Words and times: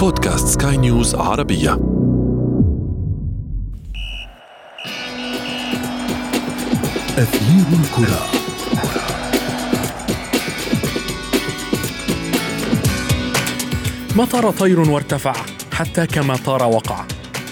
بودكاست 0.00 0.62
سكاي 0.62 0.76
نيوز 0.76 1.14
عربية. 1.14 1.72
أثير 7.18 7.66
الكرة. 7.72 8.20
ما 14.16 14.24
طار 14.24 14.50
طير 14.50 14.80
وارتفع 14.80 15.32
حتى 15.72 16.06
كما 16.06 16.36
طار 16.36 16.62
وقع. 16.62 17.04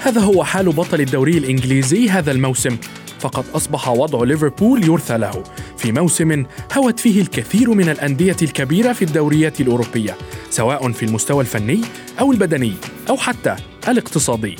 هذا 0.03 0.21
هو 0.21 0.45
حال 0.45 0.73
بطل 0.73 1.01
الدوري 1.01 1.39
الإنجليزي 1.39 2.11
هذا 2.11 2.31
الموسم. 2.31 2.77
فقد 3.21 3.45
أصبح 3.55 3.89
وضع 3.89 4.25
ليفربول 4.25 4.85
يرثى 4.85 5.19
له. 5.19 5.43
في 5.79 5.93
موسم 5.93 6.45
هوت 6.77 7.01
فيه 7.01 7.21
الكثير 7.21 7.71
من 7.75 7.89
الأندية 7.89 8.37
الكبيرة 8.43 8.93
في 8.93 9.03
الدوريات 9.03 9.61
الأوروبية 9.61 10.17
سواء 10.51 10.93
في 10.93 11.03
المستوى 11.03 11.41
الفني 11.41 11.81
أو 12.21 12.33
البدني 12.33 12.75
أو 13.09 13.17
حتى 13.17 13.57
الاقتصادي. 13.89 14.57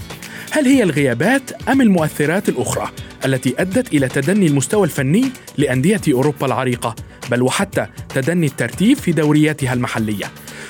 هل 0.51 0.67
هي 0.67 0.83
الغيابات 0.83 1.69
أم 1.69 1.81
المؤثرات 1.81 2.49
الأخرى 2.49 2.91
التي 3.25 3.55
أدت 3.59 3.95
إلى 3.95 4.09
تدني 4.09 4.47
المستوى 4.47 4.85
الفني 4.85 5.31
لأندية 5.57 6.01
أوروبا 6.13 6.47
العريقة 6.47 6.95
بل 7.31 7.43
وحتى 7.43 7.87
تدني 8.15 8.47
الترتيب 8.47 8.97
في 8.97 9.13
دورياتها 9.13 9.73
المحلية؟ 9.73 10.27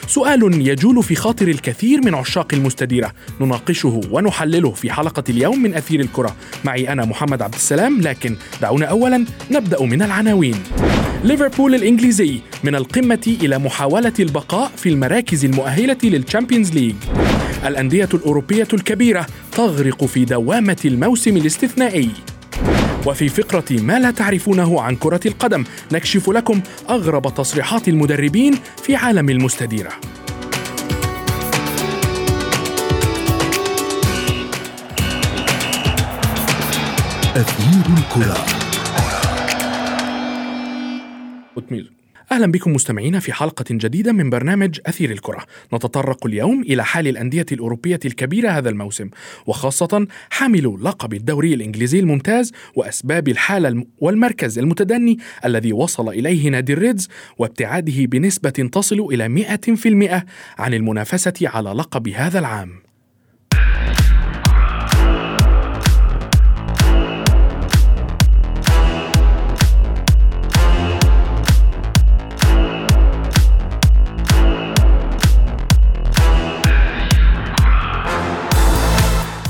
سؤال 0.08 0.68
يجول 0.68 1.02
في 1.02 1.14
خاطر 1.14 1.48
الكثير 1.48 2.00
من 2.04 2.14
عشاق 2.14 2.54
المستديرة. 2.54 3.12
نناقشه 3.40 4.00
ونحلله 4.10 4.70
في 4.70 4.92
حلقة 4.92 5.24
اليوم 5.28 5.62
من 5.62 5.74
أثير 5.74 6.00
الكرة. 6.00 6.36
معي 6.64 6.92
أنا 6.92 7.04
محمد 7.04 7.42
عبد 7.42 7.54
السلام 7.54 8.00
لكن 8.00 8.36
دعونا 8.62 8.86
أولا 8.86 9.24
نبدأ 9.50 9.82
من 9.82 10.02
العناوين. 10.02 10.54
ليفربول 11.24 11.74
الإنجليزي 11.74 12.40
من 12.64 12.74
القمة 12.74 13.36
إلى 13.42 13.58
محاولة 13.58 14.12
البقاء 14.20 14.72
في 14.76 14.88
المراكز 14.88 15.44
المؤهلة 15.44 15.98
للتشامبيونز 16.04 16.72
ليج. 16.72 16.94
الأندية 17.66 18.08
الأوروبية 18.14 18.68
الكبيرة 18.72 19.27
تغرق 19.52 20.04
في 20.04 20.24
دوامة 20.24 20.78
الموسم 20.84 21.36
الاستثنائي. 21.36 22.11
وفي 23.06 23.28
فقرة 23.28 23.64
ما 23.70 23.98
لا 23.98 24.10
تعرفونه 24.10 24.82
عن 24.82 24.96
كرة 24.96 25.20
القدم 25.27 25.64
نكشف 25.92 26.30
لكم 26.30 26.60
أغرب 26.88 27.34
تصريحات 27.34 27.88
المدربين 27.88 28.55
في 28.82 28.96
عالم 28.96 29.30
المستديرة. 29.30 29.92
أثير 37.36 37.84
الكرة. 37.98 38.58
أهلا 42.32 42.46
بكم 42.46 42.72
مستمعينا 42.72 43.20
في 43.20 43.32
حلقة 43.32 43.64
جديدة 43.70 44.12
من 44.12 44.30
برنامج 44.30 44.80
أثير 44.86 45.10
الكرة. 45.10 45.44
نتطرق 45.74 46.26
اليوم 46.26 46.62
إلى 46.62 46.84
حال 46.84 47.08
الأندية 47.08 47.46
الأوروبية 47.52 48.00
الكبيرة 48.04 48.50
هذا 48.50 48.68
الموسم 48.70 49.10
وخاصة 49.46 50.06
حامل 50.30 50.78
لقب 50.82 51.14
الدوري 51.14 51.54
الإنجليزي 51.54 52.00
الممتاز 52.00 52.52
وأسباب 52.74 53.28
الحالة 53.28 53.84
والمركز 53.98 54.58
المتدني 54.58 55.18
الذي 55.44 55.72
وصل 55.72 56.08
إليه 56.08 56.48
نادي 56.48 56.72
الريدز 56.72 57.08
وابتعاده 57.38 58.04
بنسبة 58.04 58.50
تصل 58.50 59.00
إلى 59.00 59.28
100% 59.28 60.24
عن 60.58 60.74
المنافسة 60.74 61.34
على 61.42 61.70
لقب 61.70 62.08
هذا 62.08 62.38
العام. 62.38 62.88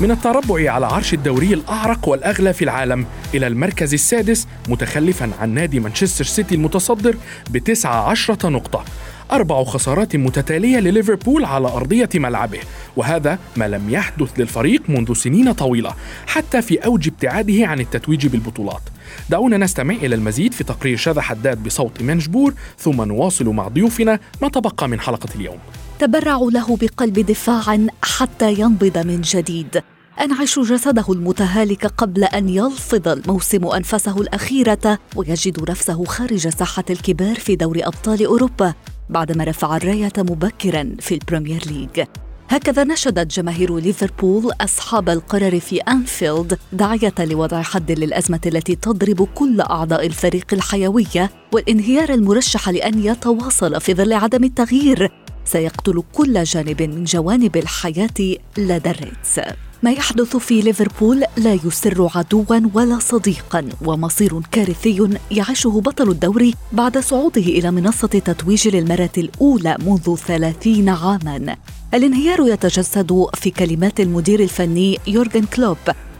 من 0.01 0.11
التربع 0.11 0.71
على 0.71 0.85
عرش 0.85 1.13
الدوري 1.13 1.53
الأعرق 1.53 2.07
والأغلى 2.07 2.53
في 2.53 2.61
العالم 2.61 3.05
إلى 3.33 3.47
المركز 3.47 3.93
السادس 3.93 4.47
متخلفا 4.69 5.31
عن 5.39 5.49
نادي 5.49 5.79
مانشستر 5.79 6.25
سيتي 6.25 6.55
المتصدر 6.55 7.15
بتسعة 7.51 8.09
عشرة 8.09 8.49
نقطة. 8.49 8.85
أربع 9.31 9.63
خسارات 9.63 10.15
متتالية 10.15 10.79
لليفربول 10.79 11.45
على 11.45 11.67
أرضية 11.67 12.09
ملعبه 12.15 12.59
وهذا 12.95 13.39
ما 13.57 13.67
لم 13.67 13.89
يحدث 13.89 14.39
للفريق 14.39 14.81
منذ 14.89 15.13
سنين 15.13 15.51
طويلة 15.51 15.93
حتى 16.27 16.61
في 16.61 16.77
أوج 16.77 17.07
ابتعاده 17.07 17.67
عن 17.67 17.79
التتويج 17.79 18.27
بالبطولات. 18.27 18.81
دعونا 19.29 19.57
نستمع 19.57 19.93
إلى 19.93 20.15
المزيد 20.15 20.53
في 20.53 20.63
تقرير 20.63 20.97
شذى 20.97 21.21
حداد 21.21 21.63
بصوت 21.63 22.01
منجبور 22.01 22.53
ثم 22.77 23.01
نواصل 23.03 23.45
مع 23.45 23.67
ضيوفنا 23.67 24.19
ما 24.41 24.49
تبقى 24.49 24.89
من 24.89 24.99
حلقة 24.99 25.29
اليوم. 25.35 25.59
تبرعوا 25.99 26.51
له 26.51 26.77
بقلب 26.81 27.19
دفاع 27.19 27.77
حتى 28.03 28.53
ينبض 28.53 28.97
من 28.97 29.21
جديد. 29.21 29.81
أنعش 30.21 30.59
جسده 30.59 31.05
المتهالك 31.09 31.85
قبل 31.85 32.23
أن 32.23 32.49
يلفظ 32.49 33.07
الموسم 33.07 33.65
أنفاسه 33.67 34.21
الأخيرة 34.21 34.99
ويجد 35.15 35.69
نفسه 35.69 36.05
خارج 36.05 36.47
ساحة 36.47 36.83
الكبار 36.89 37.35
في 37.35 37.55
دوري 37.55 37.83
أبطال 37.83 38.25
أوروبا 38.25 38.73
بعدما 39.09 39.43
رفع 39.43 39.77
الراية 39.77 40.13
مبكرا 40.17 40.95
في 40.99 41.13
البريمير 41.13 41.63
ليج 41.67 42.07
هكذا 42.49 42.83
نشدت 42.83 43.35
جماهير 43.35 43.77
ليفربول 43.77 44.51
أصحاب 44.61 45.09
القرار 45.09 45.59
في 45.59 45.79
أنفيلد 45.79 46.59
داعية 46.73 47.13
لوضع 47.19 47.61
حد 47.61 47.91
للأزمة 47.91 48.41
التي 48.45 48.75
تضرب 48.75 49.27
كل 49.35 49.61
أعضاء 49.61 50.05
الفريق 50.05 50.53
الحيوية 50.53 51.31
والانهيار 51.53 52.09
المرشح 52.09 52.69
لأن 52.69 52.99
يتواصل 53.05 53.81
في 53.81 53.93
ظل 53.93 54.13
عدم 54.13 54.43
التغيير. 54.43 55.11
سيقتل 55.51 56.03
كل 56.13 56.43
جانب 56.43 56.81
من 56.81 57.03
جوانب 57.03 57.57
الحياة 57.57 58.37
لدى 58.57 58.89
الريدز. 58.89 59.55
ما 59.83 59.91
يحدث 59.91 60.37
في 60.37 60.61
ليفربول 60.61 61.23
لا 61.37 61.53
يسر 61.65 62.09
عدوا 62.15 62.59
ولا 62.73 62.99
صديقا 62.99 63.69
ومصير 63.85 64.41
كارثي 64.51 65.09
يعيشه 65.31 65.81
بطل 65.85 66.09
الدوري 66.09 66.53
بعد 66.71 66.97
صعوده 66.97 67.41
إلى 67.41 67.71
منصة 67.71 68.07
تتويج 68.07 68.67
للمرة 68.67 69.09
الأولى 69.17 69.77
منذ 69.85 70.15
ثلاثين 70.15 70.89
عاما. 70.89 71.55
الانهيار 71.93 72.47
يتجسد 72.47 73.25
في 73.33 73.51
كلمات 73.51 73.99
المدير 73.99 74.39
الفني 74.39 74.99
يورغن 75.07 75.45
كلوب 75.45 75.77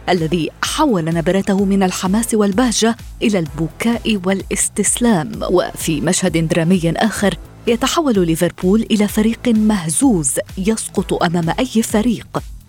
الذي 0.08 0.50
حول 0.62 1.04
نبرته 1.04 1.64
من 1.64 1.82
الحماس 1.82 2.34
والبهجة 2.34 2.96
إلى 3.22 3.38
البكاء 3.38 4.20
والاستسلام. 4.26 5.32
وفي 5.50 6.00
مشهد 6.00 6.48
درامي 6.48 6.92
آخر 6.96 7.34
يتحول 7.66 8.26
ليفربول 8.26 8.86
إلى 8.90 9.08
فريق 9.08 9.48
مهزوز 9.48 10.32
يسقط 10.58 11.22
أمام 11.22 11.50
أي 11.58 11.82
فريق. 11.82 12.26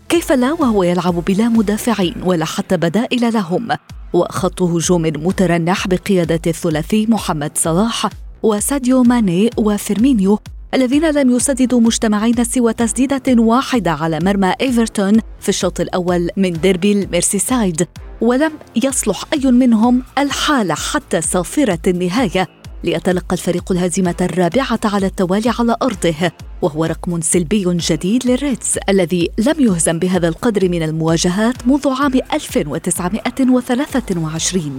كيف 0.09 0.31
لا؟ 0.31 0.53
وهو 0.53 0.83
يلعب 0.83 1.25
بلا 1.25 1.49
مدافعين 1.49 2.15
ولا 2.23 2.45
حتى 2.45 2.77
بدائل 2.77 3.33
لهم. 3.33 3.67
وخط 4.13 4.61
هجوم 4.61 5.01
مترنح 5.01 5.87
بقيادة 5.87 6.41
الثلاثي 6.47 7.05
محمد 7.05 7.51
صلاح 7.55 8.09
وساديو 8.43 9.03
ماني 9.03 9.49
وفيرمينيو 9.57 10.39
الذين 10.73 11.11
لم 11.11 11.35
يسددوا 11.35 11.79
مجتمعين 11.79 12.43
سوى 12.43 12.73
تسديدة 12.73 13.21
واحدة 13.29 13.91
على 13.91 14.19
مرمى 14.23 14.53
إيفرتون 14.61 15.13
في 15.39 15.49
الشوط 15.49 15.79
الأول 15.79 16.29
من 16.37 16.53
ديربي 16.53 16.91
الميرسيسايد. 16.91 17.87
ولم 18.21 18.51
يصلح 18.83 19.23
أي 19.33 19.51
منهم 19.51 20.03
الحالة 20.17 20.75
حتى 20.75 21.21
صافرة 21.21 21.79
النهاية. 21.87 22.60
ليتلقى 22.83 23.33
الفريق 23.33 23.71
الهزيمة 23.71 24.15
الرابعة 24.21 24.79
على 24.83 25.05
التوالي 25.05 25.53
على 25.59 25.75
أرضه 25.81 26.31
وهو 26.61 26.85
رقم 26.85 27.21
سلبي 27.21 27.65
جديد 27.65 28.25
للريدز 28.25 28.79
الذي 28.89 29.29
لم 29.37 29.55
يهزم 29.59 29.99
بهذا 29.99 30.27
القدر 30.27 30.69
من 30.69 30.83
المواجهات 30.83 31.67
منذ 31.67 31.87
عام 31.87 32.11
1923 32.33 34.77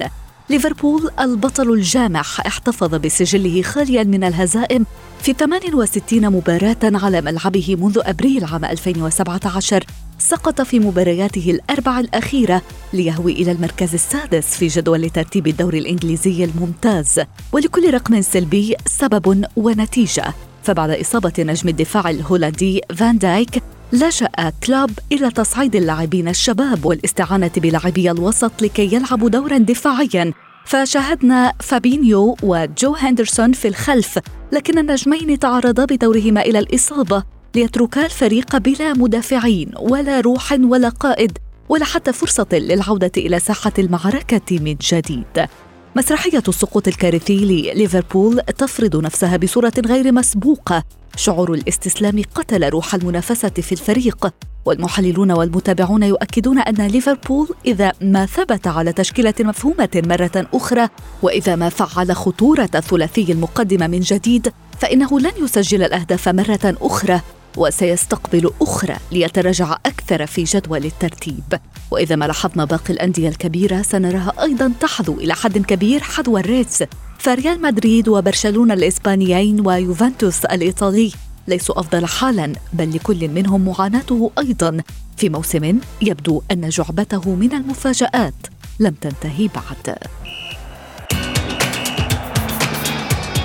ليفربول 0.53 1.11
البطل 1.21 1.73
الجامح 1.73 2.47
احتفظ 2.47 2.95
بسجله 2.95 3.63
خاليا 3.63 4.05
من 4.05 4.25
الهزائم 4.25 4.87
في 5.23 5.33
68 5.33 6.27
مباراة 6.27 6.77
على 6.85 7.21
ملعبه 7.21 7.77
منذ 7.81 8.01
أبريل 8.05 8.45
عام 8.45 8.65
2017 8.65 9.85
سقط 10.19 10.61
في 10.61 10.81
مبارياته 10.81 11.51
الأربع 11.51 12.01
الأخيرة 12.01 12.63
ليهوي 12.93 13.33
إلى 13.33 13.53
المركز 13.53 13.95
السادس 13.95 14.47
في 14.57 14.67
جدول 14.67 15.11
ترتيب 15.11 15.47
الدوري 15.47 15.79
الإنجليزي 15.79 16.45
الممتاز 16.45 17.21
ولكل 17.53 17.95
رقم 17.95 18.21
سلبي 18.21 18.77
سبب 18.87 19.45
ونتيجة. 19.57 20.35
فبعد 20.63 20.91
إصابة 20.91 21.33
نجم 21.39 21.69
الدفاع 21.69 22.11
الهولندي 22.11 22.81
فان 22.97 23.19
دايك 23.19 23.63
لجأ 23.93 24.53
كلوب 24.67 24.91
إلى 25.13 25.31
تصعيد 25.31 25.77
اللاعبين 25.77 26.29
الشباب 26.29 26.85
والاستعانة 26.85 27.51
بلاعبي 27.57 28.11
الوسط 28.11 28.63
لكي 28.63 28.95
يلعبوا 28.95 29.29
دورا 29.29 29.59
دفاعيا. 29.59 30.33
فشاهدنا 30.65 31.53
فابينيو 31.61 32.37
وجو 32.43 32.95
هندرسون 32.95 33.53
في 33.53 33.69
الخلف 33.69 34.19
لكن 34.53 34.79
النجمين 34.79 35.39
تعرضا 35.39 35.85
بدورهما 35.85 36.41
إلى 36.41 36.59
الإصابة 36.59 37.23
ليتركا 37.55 38.05
الفريق 38.05 38.57
بلا 38.57 38.93
مدافعين 38.93 39.73
ولا 39.81 40.21
روح 40.21 40.53
ولا 40.53 40.89
قائد 40.89 41.39
ولا 41.69 41.85
حتى 41.85 42.13
فرصة 42.13 42.47
للعودة 42.53 43.13
إلى 43.17 43.39
ساحة 43.39 43.73
المعركة 43.79 44.59
من 44.59 44.77
جديد. 44.81 45.47
مسرحية 45.97 46.43
السقوط 46.49 46.89
الكارثي 46.89 47.37
لليفربول 47.37 48.41
تفرض 48.41 48.97
نفسها 48.97 49.37
بصورة 49.37 49.73
غير 49.87 50.13
مسبوقة. 50.13 50.83
شعور 51.17 51.55
الاستسلام 51.55 52.23
قتل 52.35 52.69
روح 52.69 52.95
المنافسة 52.95 53.49
في 53.49 53.73
الفريق 53.73 54.35
والمحللون 54.65 55.33
والمتابعون 55.33 56.03
يؤكدون 56.03 56.59
أن 56.59 56.87
ليفربول 56.87 57.49
إذا 57.67 57.93
ما 58.01 58.27
ثبت 58.27 58.67
على 58.67 58.93
تشكيلة 58.93 59.35
مفهومة 59.41 60.03
مرة 60.07 60.47
أخرى 60.55 60.89
وإذا 61.23 61.57
ما 61.57 61.69
فعل 61.69 62.13
خطورة 62.17 62.67
ثلاثي 62.67 63.33
المقدمة 63.33 63.87
من 63.87 64.01
جديد 64.01 64.53
فإنه 64.79 65.21
لن 65.21 65.33
يسجل 65.45 65.83
الأهداف 65.83 66.29
مرة 66.29 66.77
أخرى. 66.83 67.21
وسيستقبل 67.57 68.51
أخرى 68.63 68.97
ليتراجع 69.13 69.77
أكثر 69.87 70.27
في 70.27 70.45
جدول 70.45 70.85
الترتيب. 70.85 71.61
وإذا 71.91 72.17
ما 72.17 72.25
لاحظنا 72.25 72.65
باقي 72.65 72.93
الأندية 72.93 73.29
الكبيرة 73.29 73.83
سنراها 73.83 74.33
أيضا 74.43 74.73
تحظو 74.81 75.15
إلى 75.15 75.35
حد 75.35 75.59
كبير 75.59 76.01
حذو 76.01 76.39
الريدز. 76.39 76.83
فريال 77.19 77.63
مدريد 77.63 78.09
وبرشلونة 78.09 78.75
الإسبانيين 78.75 79.67
ويوفنتوس 79.67 80.45
الإيطالي. 80.45 81.13
ليسوا 81.49 81.81
أفضل 81.81 82.07
حالا 82.07 82.53
بل 82.73 82.95
لكل 82.95 83.29
منهم 83.29 83.65
معاناته 83.65 84.31
أيضا. 84.39 84.83
في 85.17 85.29
موسم 85.29 85.79
يبدو 86.03 86.43
أن 86.51 86.69
جعبته 86.69 87.35
من 87.35 87.53
المفاجآت. 87.53 88.35
لم 88.81 88.95
تنتهي 89.01 89.49
بعد. 89.49 89.97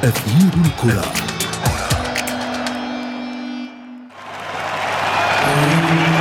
أثير 0.04 0.52
الكرة. 0.66 1.27
هل 5.58 6.17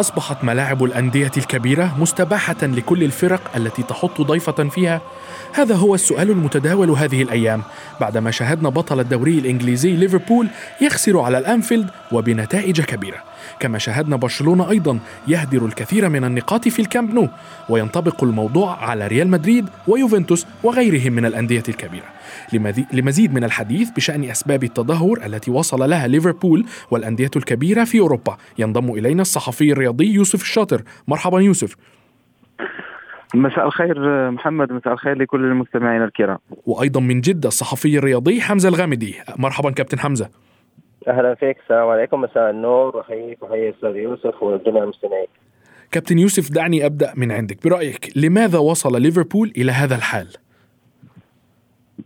أصبحت 0.00 0.44
ملاعب 0.44 0.84
الأندية 0.84 1.30
الكبيرة 1.36 1.96
مستباحة 1.98 2.56
لكل 2.62 3.02
الفرق 3.02 3.40
التي 3.56 3.82
تحط 3.82 4.20
ضيفة 4.20 4.68
فيها؟ 4.68 5.00
هذا 5.52 5.74
هو 5.74 5.94
السؤال 5.94 6.30
المتداول 6.30 6.90
هذه 6.90 7.22
الأيام 7.22 7.62
بعدما 8.00 8.30
شاهدنا 8.30 8.68
بطل 8.68 9.00
الدوري 9.00 9.38
الإنجليزي 9.38 9.90
ليفربول 9.90 10.48
يخسر 10.80 11.20
على 11.20 11.38
الأنفيلد 11.38 11.90
وبنتائج 12.12 12.80
كبيرة 12.80 13.22
كما 13.60 13.78
شاهدنا 13.78 14.16
برشلونة 14.16 14.70
أيضا 14.70 14.98
يهدر 15.28 15.66
الكثير 15.66 16.08
من 16.08 16.24
النقاط 16.24 16.68
في 16.68 16.82
الكامب 16.82 17.14
نو 17.14 17.28
وينطبق 17.68 18.24
الموضوع 18.24 18.84
على 18.84 19.06
ريال 19.06 19.28
مدريد 19.28 19.68
ويوفنتوس 19.88 20.46
وغيرهم 20.62 21.12
من 21.12 21.24
الأندية 21.24 21.62
الكبيرة. 21.68 22.06
لمزيد 22.92 23.34
من 23.34 23.44
الحديث 23.44 23.90
بشأن 23.90 24.24
أسباب 24.24 24.64
التدهور 24.64 25.26
التي 25.26 25.50
وصل 25.50 25.90
لها 25.90 26.06
ليفربول 26.06 26.66
والأندية 26.90 27.30
الكبيرة 27.36 27.84
في 27.84 28.00
أوروبا 28.00 28.36
ينضم 28.58 28.90
إلينا 28.90 29.22
الصحفي 29.22 29.72
الرياضي 29.72 30.14
يوسف 30.14 30.42
الشاطر. 30.42 30.82
مرحبا 31.08 31.40
يوسف. 31.40 31.76
مساء 33.34 33.66
الخير 33.66 34.30
محمد 34.30 34.72
مساء 34.72 34.92
الخير 34.92 35.18
لكل 35.18 35.44
المستمعين 35.44 36.02
الكرام. 36.02 36.38
وأيضا 36.66 37.00
من 37.00 37.20
جدة 37.20 37.48
الصحفي 37.48 37.98
الرياضي 37.98 38.40
حمزة 38.40 38.68
الغامدي. 38.68 39.14
مرحبا 39.36 39.70
كابتن 39.70 39.98
حمزة. 39.98 40.28
أهلا 41.08 41.34
فيك. 41.34 41.56
السلام 41.58 41.88
عليكم. 41.88 42.20
مساء 42.20 42.50
النور. 42.50 42.96
واحييك 42.96 43.42
واحيي 43.42 43.68
الاستاذ 43.68 43.96
يوسف 43.96 44.42
وجميع 44.42 44.82
المستمعين. 44.82 45.26
كابتن 45.92 46.18
يوسف 46.18 46.52
دعني 46.52 46.86
أبدأ 46.86 47.12
من 47.16 47.32
عندك. 47.32 47.56
برأيك 47.64 48.08
لماذا 48.16 48.58
وصل 48.58 49.02
ليفربول 49.02 49.52
إلى 49.56 49.72
هذا 49.72 49.94
الحال؟ 49.94 50.28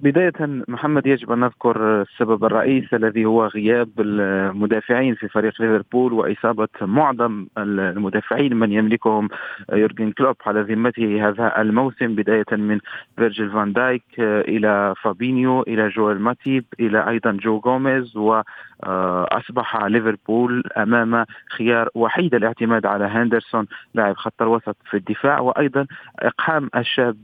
بداية 0.03 0.33
محمد 0.69 1.07
يجب 1.07 1.33
أن 1.33 1.41
نذكر 1.41 2.03
السبب 2.03 2.45
الرئيسي 2.45 2.97
الذي 2.97 3.25
هو 3.25 3.47
غياب 3.47 3.89
المدافعين 3.99 5.15
في 5.15 5.29
فريق 5.29 5.63
ليفربول 5.63 6.13
وإصابة 6.13 6.69
معظم 6.81 7.47
المدافعين 7.59 8.57
من 8.57 8.73
يملكهم 8.73 9.29
يورجن 9.73 10.13
كلوب 10.13 10.37
على 10.47 10.61
ذمته 10.61 11.29
هذا 11.29 11.61
الموسم 11.61 12.15
بداية 12.15 12.45
من 12.53 12.79
فيرجيل 13.17 13.51
فان 13.51 13.73
دايك 13.73 14.05
إلى 14.19 14.95
فابينيو 15.03 15.63
إلى 15.63 15.89
جويل 15.89 16.19
ماتيب 16.19 16.65
إلى 16.81 17.09
أيضا 17.09 17.33
جو 17.33 17.59
غوميز 17.59 18.17
و 18.17 18.41
آه، 18.85 19.29
أصبح 19.31 19.85
ليفربول 19.85 20.63
أمام 20.77 21.25
خيار 21.57 21.89
وحيد 21.95 22.35
الاعتماد 22.35 22.87
على 22.87 23.05
هندرسون 23.05 23.67
لاعب 23.95 24.17
خط 24.17 24.43
الوسط 24.43 24.77
في 24.91 24.97
الدفاع 24.97 25.41
وأيضا 25.41 25.87
إقحام 26.19 26.71
الشاب 26.77 27.17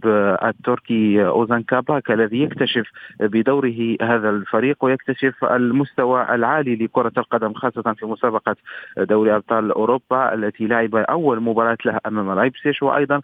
التركي 0.45 1.27
أوزان 1.27 1.63
كاباك 1.63 2.11
الذي 2.11 2.43
يكتشف 2.43 2.87
بدوره 3.21 3.97
هذا 4.03 4.31
الفريق 4.31 4.85
ويكتشف 4.85 5.45
المستوى 5.45 6.35
العالي 6.35 6.77
لكرة 6.77 7.13
القدم 7.19 7.53
خاصة 7.53 7.93
في 7.99 8.07
مسابقة 8.07 8.57
دوري 8.99 9.37
أبطال 9.37 9.73
أوروبا 9.73 10.35
التي 10.35 10.67
لعب 10.67 10.95
أول 10.95 11.41
مباراة 11.41 11.79
لها 11.85 12.01
أمام 12.07 12.33
لايبسيش 12.33 12.83
وأيضا 12.83 13.21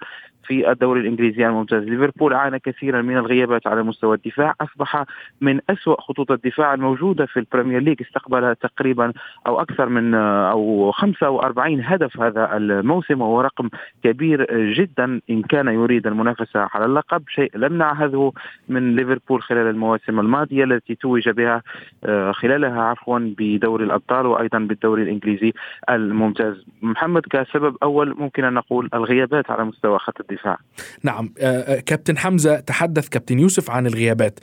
في 0.46 0.70
الدوري 0.70 1.00
الإنجليزي 1.00 1.46
الممتاز. 1.46 1.82
ليفربول 1.82 2.34
عانى 2.34 2.58
كثيرا 2.58 3.02
من 3.02 3.16
الغيابات 3.16 3.66
على 3.66 3.82
مستوى 3.82 4.16
الدفاع 4.16 4.54
أصبح 4.60 5.04
من 5.40 5.60
أسوأ 5.70 6.00
خطوط 6.00 6.30
الدفاع 6.30 6.75
الموجودة 6.75 7.26
في 7.26 7.37
البريمير 7.37 7.80
ليج 7.80 8.02
استقبل 8.25 8.56
تقريبا 8.56 9.12
أو 9.47 9.61
أكثر 9.61 9.88
من 9.88 10.15
أو 10.15 10.93
45 10.93 11.81
هدف 11.81 12.21
هذا 12.21 12.56
الموسم 12.56 13.21
وهو 13.21 13.41
رقم 13.41 13.69
كبير 14.05 14.47
جدا 14.73 15.21
إن 15.31 15.43
كان 15.43 15.69
يريد 15.69 16.06
المنافسة 16.06 16.69
على 16.75 16.85
اللقب. 16.85 17.23
شيء 17.29 17.50
لم 17.55 17.79
نعهده 17.79 18.32
من 18.69 18.97
ليفربول 18.97 19.43
خلال 19.43 19.67
المواسم 19.67 20.21
الماضية 20.21 20.65
التي 20.65 20.94
توج 20.94 21.29
بها 21.29 21.62
آه، 22.05 22.32
خلالها 22.32 22.82
عفوا 22.82 23.35
بدوري 23.38 23.85
الأبطال 23.85 24.26
وأيضا 24.26 24.59
بالدوري 24.59 25.03
الإنجليزي 25.03 25.53
الممتاز. 25.91 26.55
محمد 26.82 27.23
كسبب 27.31 27.76
أول 27.82 28.15
ممكن 28.19 28.44
أن 28.44 28.55
نقول 28.55 28.88
الغيابات 28.94 29.50
على 29.50 29.65
مستوى 29.65 29.99
خط 29.99 30.21
الدفاع. 30.21 30.59
نعم 31.03 31.32
آه، 31.41 31.44
آه، 31.44 31.81
كابتن 31.81 32.19
حمزة 32.19 32.61
تحدث 32.61 33.09
كابتن 33.09 33.38
يوسف 33.38 33.71
عن 33.71 33.87
الغيابات. 33.87 34.41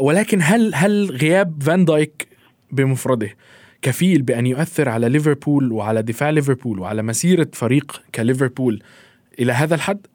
ولكن 0.00 0.38
هل 0.42 0.72
هل 0.74 1.10
غياب 1.22 1.62
فان 1.62 1.84
دايك 1.84 2.29
بمفرده. 2.72 3.28
كفيل 3.82 4.22
بأن 4.22 4.46
يؤثر 4.46 4.88
على 4.88 5.08
ليفربول 5.08 5.72
وعلى 5.72 6.02
دفاع 6.02 6.30
ليفربول 6.30 6.80
وعلى 6.80 7.02
مسيرة 7.02 7.48
فريق 7.52 8.02
كليفربول. 8.14 8.82
إلى 9.38 9.52
هذا 9.52 9.74
الحد؟ 9.74 10.06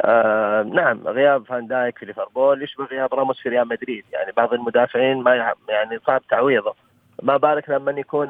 آه 0.00 0.62
نعم 0.62 1.08
غياب 1.08 1.46
فان 1.46 1.66
دايك 1.66 1.98
في 1.98 2.06
ليفربول. 2.06 2.62
يشبه 2.62 2.84
غياب 2.84 3.14
راموس 3.14 3.40
في 3.40 3.48
ريال 3.48 3.68
مدريد؟ 3.68 4.04
يعني 4.12 4.32
بعض 4.36 4.52
المدافعين 4.52 5.16
ما 5.16 5.34
يعني 5.68 5.98
صعب 6.06 6.22
تعويضه. 6.30 6.74
ما 7.22 7.36
بالك 7.36 7.70
لما 7.70 7.92
يكون 7.92 8.28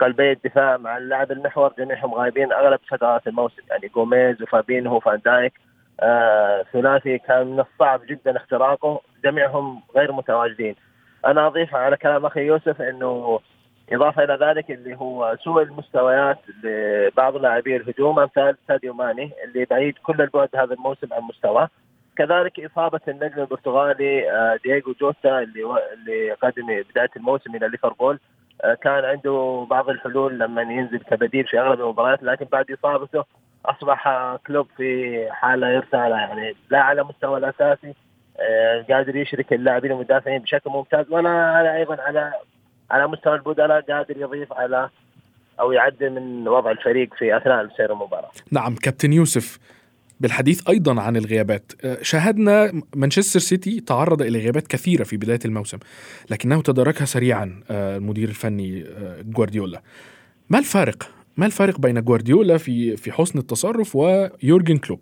قلبي 0.00 0.32
الدفاع 0.32 0.76
مع 0.76 0.96
اللاعب 0.96 1.32
المحور 1.32 1.72
جميعهم 1.78 2.14
غايبين 2.14 2.52
أغلب 2.52 2.80
فترات 2.88 3.26
الموسم؟ 3.26 3.62
يعني 3.70 3.88
جوميز 3.94 4.42
وفابينهو 4.42 4.96
وفان 4.96 5.20
دايك. 5.24 5.52
آه 6.00 6.64
ثلاثي 6.72 7.18
كان 7.18 7.46
من 7.46 7.60
الصعب 7.60 8.00
جدا 8.06 8.36
اختراقه. 8.36 9.00
جميعهم 9.24 9.82
غير 9.96 10.12
متواجدين. 10.12 10.74
أنا 11.26 11.46
أضيف 11.46 11.74
على 11.74 11.96
كلام 11.96 12.26
أخي 12.26 12.40
يوسف 12.40 12.82
إنه 12.82 13.40
إضافة 13.92 14.24
إلى 14.24 14.38
ذلك 14.46 14.70
اللي 14.70 14.96
هو 14.96 15.36
سوء 15.44 15.62
المستويات 15.62 16.38
لبعض 16.64 17.36
لاعبي 17.36 17.76
الهجوم 17.76 18.18
أمثال 18.18 18.56
ساديو 18.68 18.94
ماني 18.94 19.32
اللي 19.44 19.64
بعيد 19.64 19.94
كل 20.02 20.20
البعد 20.22 20.48
هذا 20.56 20.74
الموسم 20.74 21.12
عن 21.12 21.22
مستواه. 21.22 21.70
كذلك 22.16 22.60
إصابة 22.60 23.00
النجم 23.08 23.40
البرتغالي 23.40 24.30
آه، 24.30 24.58
دييغو 24.64 24.94
جوتا 25.00 25.38
اللي 25.38 25.62
اللي 25.92 26.32
قدم 26.32 26.66
بداية 26.90 27.10
الموسم 27.16 27.56
إلى 27.56 27.68
ليفربول 27.68 28.18
آه، 28.64 28.74
كان 28.74 29.04
عنده 29.04 29.66
بعض 29.70 29.88
الحلول 29.90 30.38
لما 30.38 30.62
ينزل 30.62 30.98
كبديل 30.98 31.44
في 31.46 31.60
أغلب 31.60 31.80
المباريات 31.80 32.22
لكن 32.22 32.46
بعد 32.52 32.70
إصابته 32.70 33.24
أصبح 33.66 34.08
كلوب 34.46 34.66
في 34.76 35.28
حالة 35.30 35.68
يرسالة 35.68 36.16
يعني 36.16 36.54
لا 36.70 36.80
على 36.80 37.04
مستوى 37.04 37.38
الأساسي. 37.38 37.94
قادر 38.90 39.16
يشرك 39.16 39.52
اللاعبين 39.52 39.92
المدافعين 39.92 40.42
بشكل 40.42 40.70
ممتاز. 40.70 41.06
ولا 41.10 41.76
أيضا 41.76 41.96
على 42.02 42.32
على 42.90 43.06
مستوى 43.06 43.34
البدلاء 43.34 43.80
قادر 43.80 44.16
يضيف 44.16 44.52
على 44.52 44.90
أو 45.60 45.72
يعدل 45.72 46.10
من 46.10 46.48
وضع 46.48 46.70
الفريق 46.70 47.14
في 47.14 47.36
أثناء 47.36 47.68
سير 47.76 47.92
المباراة. 47.92 48.30
نعم 48.50 48.74
كابتن 48.74 49.12
يوسف 49.12 49.58
بالحديث 50.20 50.68
أيضا 50.68 51.00
عن 51.00 51.16
الغيابات. 51.16 51.72
آه، 51.84 51.98
شاهدنا 52.02 52.82
مانشستر 52.94 53.40
سيتي 53.40 53.80
تعرض 53.80 54.22
إلى 54.22 54.38
غيابات 54.38 54.66
كثيرة 54.66 55.04
في 55.04 55.16
بداية 55.16 55.38
الموسم 55.44 55.78
لكنه 56.30 56.62
تداركها 56.62 57.04
سريعا 57.04 57.62
آه، 57.70 57.96
المدير 57.96 58.28
الفني 58.28 58.84
آه، 58.84 59.22
جوارديولا 59.22 59.82
ما 60.50 60.58
الفارق؟ 60.58 61.10
ما 61.36 61.46
الفارق 61.46 61.80
بين 61.80 62.02
جوارديولا 62.02 62.58
في 62.58 62.96
في 62.96 63.12
حسن 63.12 63.38
التصرف 63.38 63.96
ويورجن 63.96 64.76
كلوب؟ 64.76 65.00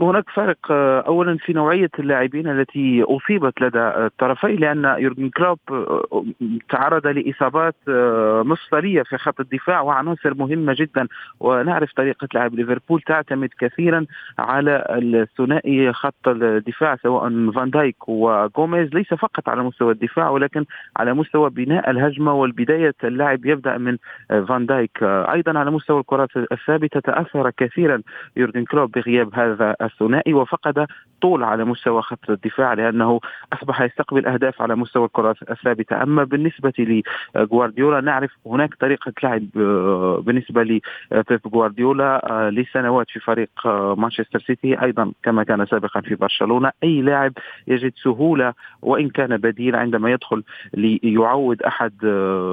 هناك 0.00 0.30
فرق 0.30 0.56
آه، 0.70 1.00
اولا 1.00 1.36
في 1.36 1.52
نوعية 1.52 1.90
اللاعبين 1.98 2.48
التي 2.48 3.02
أصيبت 3.02 3.60
لدى 3.60 3.78
الطرفين 3.78 4.56
لأن 4.56 4.84
يورجن 4.98 5.28
كلوب 5.28 5.58
آه، 5.70 6.24
تعرض 6.70 7.06
لإصابات 7.06 7.74
آه، 7.88 8.42
مفصليه 8.42 9.02
في 9.02 9.18
خط 9.18 9.40
الدفاع 9.40 9.80
وعناصر 9.80 10.34
مهمة 10.34 10.74
جدا. 10.78 11.08
ونعرف 11.40 11.92
طريقة 11.92 12.28
لعب 12.34 12.54
ليفربول 12.54 13.00
تعتمد 13.00 13.48
كثيرا 13.58 14.06
على 14.38 14.84
الثنائي 14.90 15.92
خط 15.92 16.28
الدفاع 16.28 16.96
سواء 16.96 17.50
فان 17.50 17.70
دايك 17.70 18.08
وغوميز. 18.08 18.94
ليس 18.94 19.14
فقط 19.14 19.48
على 19.48 19.62
مستوى 19.62 19.92
الدفاع 19.92 20.30
ولكن 20.30 20.64
على 20.96 21.14
مستوى 21.14 21.50
بناء 21.50 21.90
الهجمة 21.90 22.32
والبداية. 22.34 22.94
اللاعب 23.04 23.46
يبدأ 23.46 23.78
من 23.78 23.96
فان 24.28 24.66
دايك. 24.66 25.02
أيضا 25.02 25.58
على 25.58 25.70
مستوى 25.70 26.00
الكرات 26.00 26.28
الثابتة 26.36 27.00
تأثر 27.00 27.50
كثيرا 27.50 28.02
يورجن 28.36 28.64
كلوب 28.64 28.92
بغياب 28.92 29.34
هذا 29.34 29.53
الثنائي 29.62 30.34
وفقد 30.34 30.86
طول 31.24 31.42
على 31.42 31.64
مستوى 31.64 32.02
خط 32.02 32.30
الدفاع 32.30 32.72
لأنه 32.74 33.20
أصبح 33.52 33.80
يستقبل 33.80 34.26
أهداف 34.26 34.62
على 34.62 34.76
مستوى 34.76 35.04
الكرات 35.04 35.36
الثابتة. 35.50 36.02
أما 36.02 36.24
بالنسبة 36.24 37.02
لجوارديولا 37.36 38.00
نعرف 38.00 38.30
هناك 38.46 38.74
طريقة 38.74 39.12
لعب 39.22 39.46
آه، 39.56 40.22
بالنسبة 40.26 40.62
لبيب 40.62 41.40
جوارديولا 41.46 42.30
آه، 42.30 42.50
لسنوات 42.50 43.10
في 43.10 43.20
فريق 43.20 43.50
آه، 43.66 43.94
مانشستر 43.98 44.40
سيتي 44.40 44.82
أيضا 44.82 45.12
كما 45.22 45.44
كان 45.44 45.66
سابقا 45.66 46.00
في 46.00 46.14
برشلونة. 46.14 46.72
أي 46.82 47.02
لاعب 47.02 47.32
يجد 47.66 47.92
سهولة 47.96 48.54
وإن 48.82 49.08
كان 49.08 49.36
بديل 49.36 49.76
عندما 49.76 50.10
يدخل 50.10 50.42
ليعوض 50.74 51.62
أحد 51.62 51.92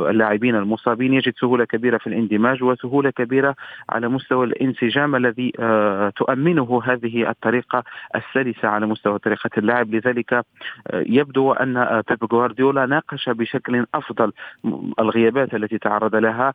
اللاعبين 0.09 0.55
المصابين 0.55 1.13
يجد 1.13 1.33
سهولة 1.41 1.65
كبيرة 1.65 1.97
في 1.97 2.07
الاندماج 2.07 2.63
وسهولة 2.63 3.09
كبيرة 3.09 3.55
على 3.89 4.07
مستوى 4.07 4.45
الانسجام 4.45 5.15
الذي 5.15 5.51
تؤمنه 6.15 6.81
هذه 6.91 7.29
الطريقة 7.29 7.83
السلسة 8.15 8.67
على 8.67 8.85
مستوى 8.85 9.19
طريقة 9.19 9.49
اللعب 9.57 9.95
لذلك 9.95 10.33
آه، 10.33 10.43
يبدو 10.91 11.51
أن 11.51 11.77
آه، 11.77 12.03
بيب 12.09 12.29
جوارديولا 12.29 12.85
ناقش 12.85 13.29
بشكل 13.29 13.85
أفضل 13.95 14.31
الغيابات 14.99 15.53
التي 15.53 15.77
تعرض 15.77 16.15
لها 16.15 16.53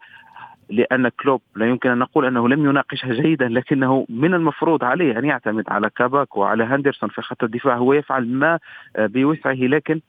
لأن 0.71 1.09
كلوب 1.09 1.43
لا 1.57 1.67
يمكن 1.67 1.91
أن 1.91 1.99
نقول 1.99 2.27
أنه 2.27 2.49
لم 2.49 2.67
يناقشها 2.71 3.13
جيدا 3.13 3.49
لكنه 3.49 4.07
من 4.09 4.35
المفروض 4.35 4.85
عليه 4.85 5.19
أن 5.19 5.25
يعتمد 5.25 5.65
على 5.69 5.91
كاباك 5.91 6.37
وعلى 6.37 6.65
هاندرسون 6.65 7.09
في 7.09 7.23
خط 7.23 7.45
الدفاع. 7.45 7.77
هو 7.77 7.93
يفعل 7.93 8.29
ما 8.29 8.59
آه، 8.97 9.07
بوسعه 9.07 9.53
لكن 9.55 10.01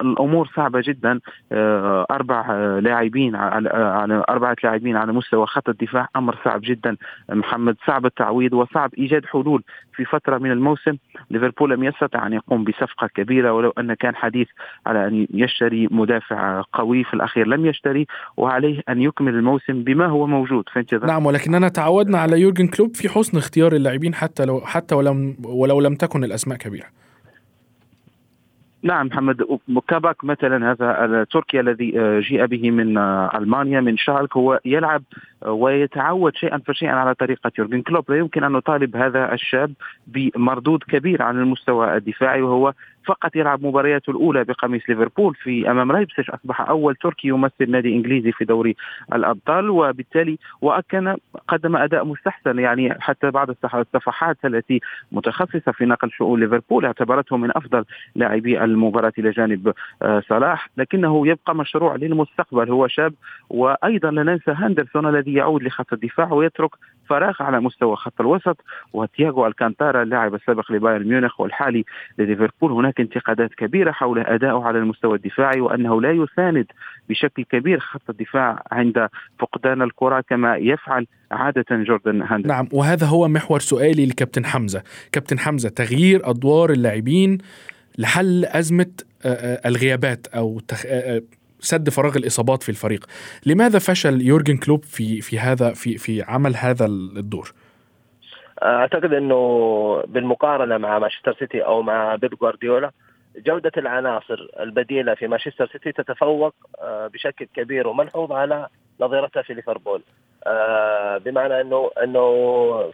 الأمور 0.00 0.50
صعبة 0.56 0.82
جدا. 0.84 1.20
آه، 1.52 2.06
أربع 2.10 2.52
لاعبين 2.78 3.36
على 3.36 4.24
أربعة 4.28 4.56
لاعبين 4.64 4.96
على 4.96 5.12
مستوى 5.12 5.46
خط 5.46 5.68
الدفاع. 5.68 6.08
أمر 6.16 6.38
صعب 6.44 6.60
جدا. 6.64 6.96
محمد 7.28 7.76
صعب 7.86 8.06
التعويض 8.06 8.52
وصعب 8.52 8.90
إيجاد 8.98 9.26
حلول 9.26 9.62
في 9.96 10.04
فترة 10.04 10.38
من 10.38 10.50
الموسم. 10.50 10.96
ليفربول 11.30 11.70
لم 11.70 11.84
يستطع 11.84 12.26
أن 12.26 12.32
يقوم 12.32 12.64
بصفقة 12.64 13.06
كبيرة 13.14 13.52
ولو 13.52 13.70
أن 13.78 13.94
كان 13.94 14.16
حديث 14.16 14.48
على 14.86 15.06
أن 15.06 15.26
يشتري 15.34 15.88
مدافع 15.90 16.62
قوي 16.72 17.04
في 17.04 17.14
الأخير 17.14 17.46
لم 17.46 17.66
يشتري 17.66 18.06
وعليه 18.36 18.80
أن 18.88 19.02
يكمل 19.02 19.34
الموسم 19.34 19.84
بما 19.84 20.06
هو 20.06 20.26
موجود. 20.26 20.64
في 20.72 20.78
انتظار. 20.78 21.06
نعم 21.06 21.26
ولكننا 21.26 21.68
تعودنا 21.68 22.18
على 22.18 22.40
يورجن 22.40 22.66
كلوب 22.66 22.96
في 22.96 23.08
حسن 23.08 23.38
اختيار 23.38 23.72
اللاعبين 23.72 24.14
حتى 24.14 24.44
لو 24.44 24.60
حتى 24.60 24.94
ولم 24.94 25.36
ولو 25.44 25.80
لم 25.80 25.94
تكن 25.94 26.24
الأسماء 26.24 26.58
كبيرة. 26.58 27.03
نعم 28.84 29.06
محمد. 29.06 29.58
كاباك 29.88 30.24
مثلا 30.24 30.72
هذا 30.72 31.04
التركي 31.04 31.60
الذي 31.60 32.00
آه، 32.00 32.20
جيء 32.20 32.46
به 32.46 32.70
من 32.70 32.98
آه، 32.98 33.38
ألمانيا 33.38 33.80
من 33.80 33.96
شالك 33.96 34.36
هو 34.36 34.60
يلعب 34.64 35.02
آه، 35.42 35.52
ويتعود 35.52 36.36
شيئا 36.36 36.58
فشيئا 36.58 36.92
على 36.92 37.14
طريقة 37.14 37.52
يورجن 37.58 37.82
كلوب. 37.82 38.10
لا 38.10 38.16
يمكن 38.16 38.44
أن 38.44 38.52
نطالب 38.52 38.96
هذا 38.96 39.32
الشاب 39.32 39.72
بمردود 40.06 40.82
كبير 40.88 41.22
على 41.22 41.38
المستوى 41.38 41.96
الدفاعي 41.96 42.42
وهو 42.42 42.72
فقط 43.06 43.36
يلعب 43.36 43.66
مبارياته 43.66 44.10
الأولى 44.10 44.44
بقميص 44.44 44.82
ليفربول 44.88 45.34
في 45.34 45.70
أمام 45.70 45.92
لايبسج 45.92 46.30
أصبح 46.30 46.60
أول 46.60 46.96
تركي 46.96 47.28
يمثل 47.28 47.70
نادي 47.70 47.94
إنجليزي 47.94 48.32
في 48.32 48.44
دوري 48.44 48.76
الأبطال 49.12 49.70
وبالتالي 49.70 50.38
وكان 50.62 51.16
قدم 51.48 51.76
أداء 51.76 52.04
مستحسن 52.04 52.58
يعني 52.58 53.00
حتى 53.00 53.30
بعض 53.30 53.50
الصفحات 53.64 54.36
التي 54.44 54.80
متخصصة 55.12 55.72
في 55.72 55.84
نقل 55.84 56.10
شؤون 56.10 56.40
ليفربول 56.40 56.84
اعتبرته 56.84 57.36
من 57.36 57.50
أفضل 57.56 57.84
لاعبي 58.14 58.64
المباراة 58.64 59.12
إلى 59.18 59.30
جانب 59.30 59.72
آه، 60.02 60.22
صلاح 60.28 60.68
لكنه 60.76 61.26
يبقى 61.26 61.54
مشروع 61.54 61.96
للمستقبل 61.96 62.70
هو 62.70 62.88
شاب 62.88 63.14
وأيضا 63.50 64.10
لا 64.10 64.22
ننسى 64.22 64.50
هاندرسون 64.50 65.06
الذي 65.06 65.34
يعود 65.34 65.62
لخط 65.62 65.92
الدفاع 65.92 66.32
ويترك 66.32 66.70
فراغ 67.08 67.34
على 67.40 67.60
مستوى 67.60 67.96
خط 67.96 68.20
الوسط 68.20 68.56
وتياغو 68.92 69.46
ألكانتارا 69.46 70.02
اللاعب 70.02 70.34
السابق 70.34 70.72
لبايرن 70.72 71.08
ميونخ 71.08 71.40
والحالي 71.40 71.84
لليفربول. 72.18 72.72
هناك 72.72 73.00
انتقادات 73.00 73.54
كبيرة 73.54 73.92
حول 73.92 74.18
أدائه 74.18 74.62
على 74.62 74.78
المستوى 74.78 75.16
الدفاعي 75.16 75.60
وأنه 75.60 76.02
لا 76.02 76.10
يساند 76.10 76.66
بشكل 77.08 77.44
كبير 77.44 77.80
خط 77.80 78.10
الدفاع 78.10 78.62
عند 78.72 79.08
فقدان 79.38 79.82
الكرة 79.82 80.20
كما 80.20 80.56
يفعل 80.56 81.06
عادة 81.30 81.64
جوردن 81.70 82.22
هاندر 82.22 82.48
نعم 82.48 82.68
وهذا 82.72 83.06
هو 83.06 83.28
محور 83.28 83.60
سؤالي 83.60 84.06
لكابتن 84.06 84.44
حمزة. 84.44 84.82
كابتن 85.12 85.38
حمزة 85.38 85.68
تغيير 85.68 86.30
أدوار 86.30 86.70
اللاعبين 86.70 87.38
لحل 87.98 88.44
أزمة 88.44 88.90
الغيابات 89.66 90.26
أو 90.26 90.60
تخ... 90.60 90.86
سد 91.64 91.90
فراغ 91.90 92.16
الإصابات 92.16 92.62
في 92.62 92.68
الفريق. 92.68 93.06
لماذا 93.46 93.78
فشل 93.78 94.22
يورجن 94.22 94.56
كلوب 94.56 94.84
في 94.84 95.20
في 95.20 95.38
هذا 95.38 95.72
في 95.72 95.98
في 95.98 96.22
عمل 96.22 96.56
هذا 96.56 96.86
الدور؟ 96.86 97.52
أعتقد 98.62 99.12
إنه 99.12 100.02
بالمقارنة 100.06 100.78
مع 100.78 100.98
مانشستر 100.98 101.36
سيتي 101.38 101.64
أو 101.64 101.82
مع 101.82 102.16
بيب 102.16 102.34
جوارديولا 102.34 102.90
جودة 103.36 103.72
العناصر 103.76 104.48
البديلة 104.60 105.14
في 105.14 105.26
مانشستر 105.26 105.68
سيتي 105.72 105.92
تتفوق 105.92 106.54
آه، 106.80 107.06
بشكل 107.06 107.46
كبير 107.56 107.88
وملحوظ 107.88 108.32
على 108.32 108.68
نظيرتها 109.00 109.42
في 109.42 109.54
ليفربول. 109.54 110.02
آه، 110.46 111.18
بمعنى 111.18 111.60
إنه 111.60 111.90
إنه 112.02 112.22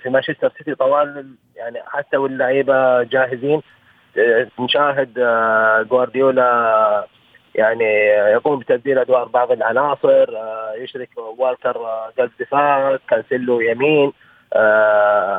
في 0.02 0.10
مانشستر 0.10 0.52
سيتي 0.58 0.74
طوال 0.74 1.34
يعني 1.56 1.78
حتى 1.86 2.16
واللعيبة 2.16 3.02
جاهزين. 3.02 3.62
آه، 4.18 4.48
نشاهد 4.60 5.14
جوارديولا 5.88 7.06
يعني 7.60 7.84
يقوم 8.32 8.58
بتبديل 8.58 8.98
أدوار 8.98 9.28
بعض 9.28 9.52
العناصر 9.52 10.26
يشرك 10.78 11.08
والتر 11.38 11.78
قلب 12.18 12.30
دفاع 12.40 12.98
كانسيلو 13.08 13.60
يمين 13.60 14.12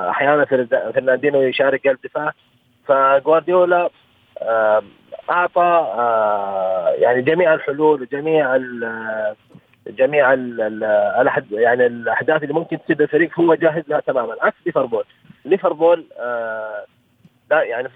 أحيانا 0.10 0.46
فرناندينو 0.46 1.42
يشارك 1.42 1.88
قلب 1.88 1.98
دفاع. 2.04 2.32
فجوارديولا 2.86 3.90
أعطى 5.30 5.88
يعني 6.98 7.22
جميع 7.22 7.54
الحلول 7.54 8.02
وجميع 8.02 8.56
ال 8.56 9.36
جميع 9.88 10.34
ال 10.34 11.40
يعني 11.52 11.86
الأحداث 11.86 12.44
اللي 12.44 12.54
ممكن 12.54 12.78
تصيب 12.84 13.02
الفريق 13.02 13.40
هو 13.40 13.56
جاهز 13.56 13.84
لها 13.88 14.00
تماما. 14.00 14.36
عكس 14.42 14.58
ليفربول. 14.66 15.04
ليفربول 15.46 16.06
لا 17.52 17.64
يعني 17.64 17.88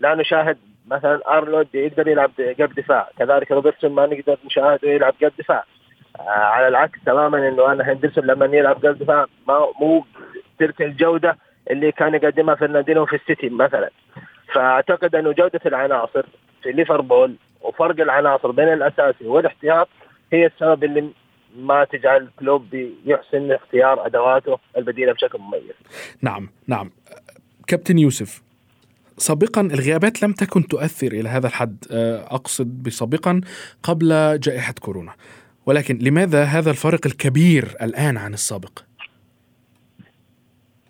لا 0.00 0.14
نشاهد 0.14 0.58
مثلا 0.90 1.38
أرنولد 1.38 1.68
يقدر 1.74 2.08
يلعب 2.08 2.30
قلب 2.58 2.74
دفاع 2.74 3.08
كذلك 3.18 3.50
روبرتسون 3.50 3.92
ما 3.92 4.06
نقدر 4.06 4.38
نشاهده 4.46 4.88
يلعب 4.88 5.14
قلب 5.22 5.32
دفاع. 5.38 5.64
على 6.28 6.68
العكس 6.68 6.98
تماما 7.06 7.48
إنه 7.48 7.72
أنا 7.72 7.92
هندرسون 7.92 8.26
لما 8.26 8.46
يلعب 8.46 8.86
قلب 8.86 8.98
دفاع 8.98 9.26
ما 9.48 9.66
مو 9.80 10.04
تلك 10.58 10.82
الجودة 10.82 11.36
اللي 11.70 11.92
كان 11.92 12.14
يقدمها 12.14 12.54
فرناندينو 12.54 13.06
في 13.06 13.16
السيتي 13.16 13.48
مثلا. 13.48 13.90
فأعتقد 14.54 15.14
إنه 15.14 15.32
جودة 15.32 15.60
العناصر 15.66 16.26
في 16.62 16.72
ليفربول 16.72 17.36
وفرق 17.60 18.00
العناصر 18.00 18.50
بين 18.50 18.72
الأساسي 18.72 19.26
والاحتياط 19.26 19.88
هي 20.32 20.46
السبب 20.46 20.84
اللي 20.84 21.10
ما 21.56 21.84
تجعل 21.84 22.28
كلوب 22.38 22.92
يحسن 23.06 23.52
اختيار 23.52 24.06
أدواته 24.06 24.58
البديلة 24.76 25.12
بشكل 25.12 25.38
مميز. 25.38 25.74
نعم 26.22 26.48
نعم. 26.66 26.90
كابتن 27.66 27.98
يوسف 27.98 28.47
سابقا 29.18 29.60
الغيابات 29.60 30.22
لم 30.22 30.32
تكن 30.32 30.68
تؤثر 30.68 31.12
إلى 31.12 31.28
هذا 31.28 31.46
الحد 31.46 31.76
أقصد 32.30 32.66
بسابقا 32.66 33.40
قبل 33.82 34.40
جائحة 34.40 34.74
كورونا 34.80 35.14
ولكن 35.66 35.98
لماذا 35.98 36.44
هذا 36.44 36.70
الفرق 36.70 37.06
الكبير 37.06 37.76
الآن 37.82 38.16
عن 38.16 38.34
السابق؟ 38.34 38.87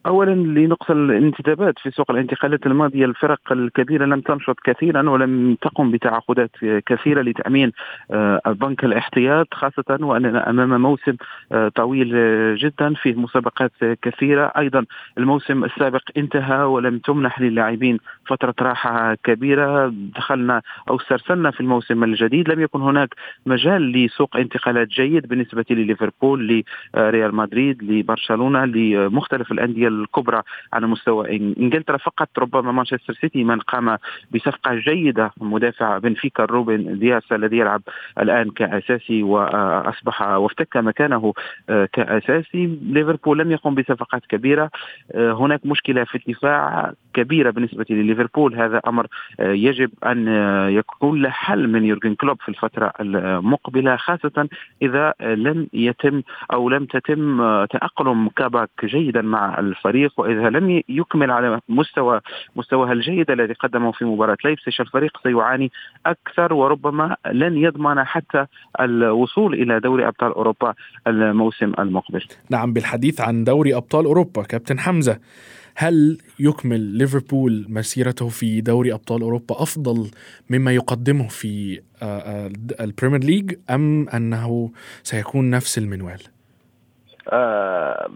اولا 0.06 0.34
لنقص 0.34 0.90
الانتدابات 0.90 1.78
في 1.78 1.90
سوق 1.90 2.10
الانتقالات 2.10 2.66
الماضية 2.66 3.04
الفرق 3.04 3.52
الكبيرة 3.52 4.04
لم 4.04 4.20
تنشط 4.20 4.56
كثيرا 4.64 5.10
ولم 5.10 5.56
تقم 5.62 5.90
بتعاقدات 5.90 6.50
كثيرة 6.86 7.22
لتأمين 7.22 7.72
آه، 8.10 8.40
بنك 8.46 8.84
الاحتياط 8.84 9.54
خاصة 9.54 9.98
واننا 10.00 10.50
أمام 10.50 10.80
موسم 10.80 11.16
آه، 11.52 11.68
طويل 11.68 12.08
جدا 12.56 12.94
فيه 12.94 13.14
مسابقات 13.14 13.72
كثيرة. 14.02 14.52
أيضا 14.58 14.84
الموسم 15.18 15.64
السابق 15.64 16.02
انتهى 16.16 16.62
ولم 16.62 16.98
تمنح 16.98 17.40
للاعبين 17.40 17.98
فترة 18.26 18.54
راحة 18.60 19.14
كبيرة. 19.14 19.94
دخلنا 20.16 20.62
أو 20.88 20.96
استرسلنا 20.96 21.50
في 21.50 21.60
الموسم 21.60 22.04
الجديد. 22.04 22.48
لم 22.48 22.60
يكن 22.60 22.80
هناك 22.80 23.14
مجال 23.46 23.92
لسوق 23.92 24.36
انتقالات 24.36 24.88
جيد 24.88 25.26
بالنسبة 25.26 25.64
لليفربول 25.70 26.64
لريال 26.94 27.34
مدريد 27.34 27.82
لبرشلونة 27.82 28.64
لمختلف 28.64 29.52
الأندية 29.52 29.88
الكبرى 30.02 30.42
على 30.72 30.86
مستوى 30.86 31.36
إنجلترا 31.36 31.96
فقط 31.96 32.28
ربما 32.38 32.72
مانشستر 32.72 33.14
سيتي 33.14 33.44
من 33.44 33.58
قام 33.60 33.98
بصفقة 34.34 34.74
جيدة. 34.74 35.32
مدافع 35.40 35.98
بنفيكا 35.98 36.44
روبن 36.44 36.98
دياس 36.98 37.32
الذي 37.32 37.58
يلعب 37.58 37.82
الآن 38.18 38.50
كأساسي 38.50 39.22
وأصبح 39.22 40.22
وافتك 40.22 40.76
مكانه 40.76 41.32
كأساسي. 41.68 42.78
ليفربول 42.82 43.38
لم 43.38 43.52
يقم 43.52 43.74
بصفقات 43.74 44.26
كبيرة. 44.26 44.70
هناك 45.14 45.66
مشكلة 45.66 46.04
في 46.04 46.14
الدفاع 46.14 46.92
كبيرة 47.14 47.50
بالنسبة 47.50 47.86
لليفربول. 47.90 48.54
هذا 48.54 48.80
أمر 48.86 49.06
يجب 49.40 49.90
أن 50.06 50.28
يكون 50.68 51.22
له 51.22 51.30
حل 51.30 51.68
من 51.68 51.84
يورجن 51.84 52.14
كلوب 52.14 52.40
في 52.40 52.48
الفترة 52.48 52.92
المقبلة 53.00 53.96
خاصة 53.96 54.48
إذا 54.82 55.14
لم 55.20 55.66
يتم 55.72 56.22
أو 56.52 56.68
لم 56.68 56.84
تتم 56.84 57.38
تأقلم 57.64 58.28
كاباك 58.28 58.70
جيدا 58.84 59.22
مع 59.22 59.58
الفريق 59.78 60.12
وإذا 60.16 60.50
لم 60.50 60.82
يكمل 60.88 61.30
على 61.30 61.60
مستوى 61.68 62.20
مستواه 62.56 62.92
الجيد 62.92 63.30
الذي 63.30 63.52
قدمه 63.52 63.92
في 63.92 64.04
مباراة 64.04 64.36
ليبسيش 64.44 64.80
الفريق 64.80 65.18
سيعاني 65.22 65.70
أكثر 66.06 66.54
وربما 66.54 67.16
لن 67.26 67.56
يضمن 67.56 68.04
حتى 68.04 68.46
الوصول 68.80 69.54
إلى 69.54 69.80
دوري 69.80 70.08
أبطال 70.08 70.32
أوروبا 70.32 70.74
الموسم 71.06 71.72
المقبل. 71.78 72.24
نعم 72.50 72.72
بالحديث 72.72 73.20
عن 73.20 73.44
دوري 73.44 73.76
أبطال 73.76 74.04
أوروبا 74.04 74.42
كابتن 74.42 74.78
حمزة 74.78 75.18
هل 75.76 76.18
يكمل 76.40 76.80
ليفربول 76.80 77.66
مسيرته 77.68 78.28
في 78.28 78.60
دوري 78.60 78.92
أبطال 78.92 79.22
أوروبا 79.22 79.62
أفضل 79.62 80.10
مما 80.50 80.72
يقدمه 80.72 81.28
في 81.28 81.80
آه، 82.02 82.04
آه، 82.04 82.50
البريمير 82.80 83.20
ليج 83.20 83.54
أم 83.70 84.08
أنه 84.08 84.70
سيكون 85.02 85.50
نفس 85.50 85.78
المنوال؟ 85.78 86.20
آه 87.32 88.10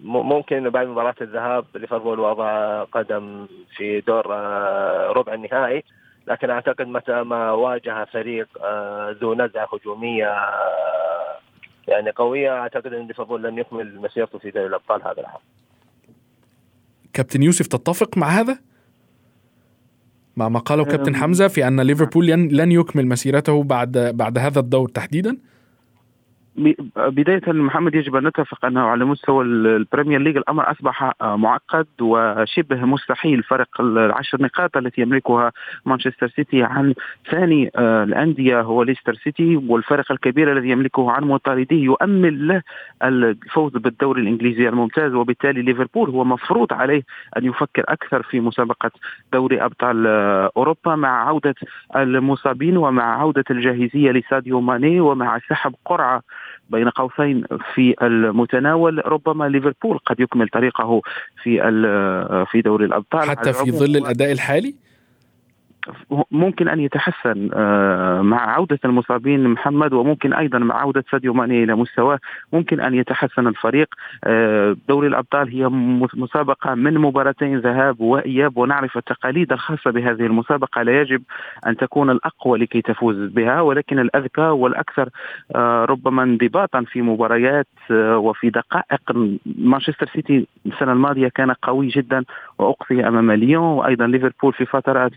ممكن 0.00 0.70
بعد 0.70 0.86
مباراة 0.86 1.14
الذهاب 1.20 1.64
ليفربول 1.74 2.20
وضع 2.20 2.84
قدم 2.84 3.46
في 3.76 4.00
دور 4.00 4.34
آه 4.34 5.12
ربع 5.12 5.34
النهائي 5.34 5.84
لكن 6.26 6.50
أعتقد 6.50 6.86
متى 6.86 7.22
ما 7.22 7.52
واجه 7.52 8.04
فريق 8.04 8.48
آه 8.64 9.16
ذو 9.20 9.34
نزعة 9.34 9.68
هجومية 9.72 10.34
يعني 11.88 12.10
قوية 12.10 12.50
أعتقد 12.50 12.92
إن 12.92 13.06
ليفربول 13.06 13.42
لن 13.42 13.58
يكمل 13.58 14.00
مسيرته 14.00 14.38
في 14.38 14.50
دوري 14.50 14.66
الأبطال 14.66 15.02
هذا 15.02 15.20
العام. 15.20 15.40
كابتن 17.12 17.42
يوسف 17.42 17.66
تتفق 17.66 18.18
مع 18.18 18.26
هذا؟ 18.26 18.58
مع 20.36 20.48
ما 20.48 20.58
قاله 20.58 20.84
كابتن 20.84 21.16
حمزة 21.16 21.48
في 21.48 21.66
أن 21.68 21.80
ليفربول 21.80 22.26
لن 22.26 22.72
يكمل 22.72 23.06
مسيرته 23.06 23.62
بعد 23.62 23.98
بعد 24.14 24.38
هذا 24.38 24.60
الدور 24.60 24.88
تحديدا؟ 24.88 25.38
بداية 26.96 27.52
محمد 27.52 27.94
يجب 27.94 28.16
أن 28.16 28.26
نتفق 28.26 28.64
أنه 28.64 28.80
على 28.80 29.04
مستوى 29.04 29.44
البريمير 29.44 30.20
ليج 30.20 30.36
الأمر 30.36 30.70
أصبح 30.70 31.12
معقد 31.22 31.86
وشبه 32.00 32.84
مستحيل 32.84 33.42
فرق 33.42 33.80
العشر 33.80 34.42
نقاط 34.42 34.76
التي 34.76 35.00
يملكها 35.00 35.52
مانشستر 35.86 36.28
سيتي 36.28 36.62
عن 36.62 36.94
ثاني 37.30 37.70
آه، 37.76 38.04
الأندية 38.04 38.60
هو 38.60 38.82
ليستر 38.82 39.14
سيتي 39.14 39.56
والفرق 39.56 40.12
الكبير 40.12 40.52
الذي 40.52 40.68
يملكه 40.70 41.10
عن 41.10 41.24
مطارديه 41.24 41.84
يؤمل 41.84 42.48
له 42.48 42.62
الفوز 43.02 43.72
بالدوري 43.72 44.22
الإنجليزي 44.22 44.68
الممتاز 44.68 45.14
وبالتالي 45.14 45.62
ليفربول 45.62 46.10
هو 46.10 46.24
مفروض 46.24 46.72
عليه 46.72 47.02
أن 47.36 47.44
يفكر 47.44 47.84
أكثر 47.88 48.22
في 48.22 48.40
مسابقة 48.40 48.90
دوري 49.32 49.64
أبطال 49.64 50.06
آه، 50.06 50.50
أوروبا 50.56 50.96
مع 50.96 51.28
عودة 51.28 51.54
المصابين 51.96 52.76
ومع 52.76 53.20
عودة 53.20 53.44
الجاهزية 53.50 54.10
لساديو 54.10 54.60
ماني 54.60 55.00
ومع 55.00 55.38
سحب 55.38 55.74
قرعة 55.84 56.22
بين 56.68 56.88
قوسين 56.88 57.44
في 57.74 57.94
المتناول. 58.02 59.02
ربما 59.06 59.48
ليفربول 59.48 59.98
قد 59.98 60.20
يكمل 60.20 60.48
طريقه 60.48 61.02
في 61.42 61.60
في 62.50 62.60
دوري 62.60 62.84
الأبطال. 62.84 63.30
حتى 63.30 63.52
في 63.52 63.70
ظل 63.70 63.96
الأداء 63.96 64.32
الحالي؟ 64.32 64.74
ممكن 66.30 66.68
أن 66.68 66.80
يتحسن 66.80 67.50
آه، 67.54 68.22
مع 68.22 68.54
عودة 68.54 68.78
المصابين 68.84 69.48
محمد 69.48 69.92
وممكن 69.92 70.32
أيضا 70.32 70.58
مع 70.58 70.80
عودة 70.80 71.04
ساديو 71.10 71.34
ماني 71.34 71.64
إلى 71.64 71.74
مستواه 71.74 72.18
ممكن 72.52 72.80
أن 72.80 72.94
يتحسن 72.94 73.46
الفريق. 73.46 73.88
آه، 74.24 74.76
دوري 74.88 75.08
الأبطال 75.08 75.48
هي 75.48 75.68
مسابقة 76.14 76.74
من 76.74 76.94
مباراتين 76.98 77.58
ذهاب 77.58 78.00
وإياب 78.00 78.56
ونعرف 78.56 78.96
التقاليد 78.96 79.52
الخاصة 79.52 79.90
بهذه 79.90 80.26
المسابقة. 80.26 80.82
لا 80.82 81.00
يجب 81.00 81.22
أن 81.66 81.76
تكون 81.76 82.10
الأقوى 82.10 82.58
لكي 82.58 82.82
تفوز 82.82 83.16
بها 83.16 83.60
ولكن 83.60 83.98
الأذكى 83.98 84.40
والأكثر 84.40 85.08
آه، 85.54 85.84
ربما 85.84 86.22
انضباطا 86.22 86.84
في 86.92 87.02
مباريات 87.02 87.66
وفي 87.90 88.50
دقائق. 88.50 89.00
مانشستر 89.46 90.06
سيتي 90.12 90.46
السنة 90.66 90.92
الماضية 90.92 91.28
كان 91.28 91.52
قوي 91.52 91.88
جدا 91.88 92.24
وأقصي 92.58 93.08
أمام 93.08 93.32
ليون 93.32 93.62
وأيضا 93.64 94.06
ليفربول 94.06 94.52
في 94.52 94.66
فترات 94.66 95.12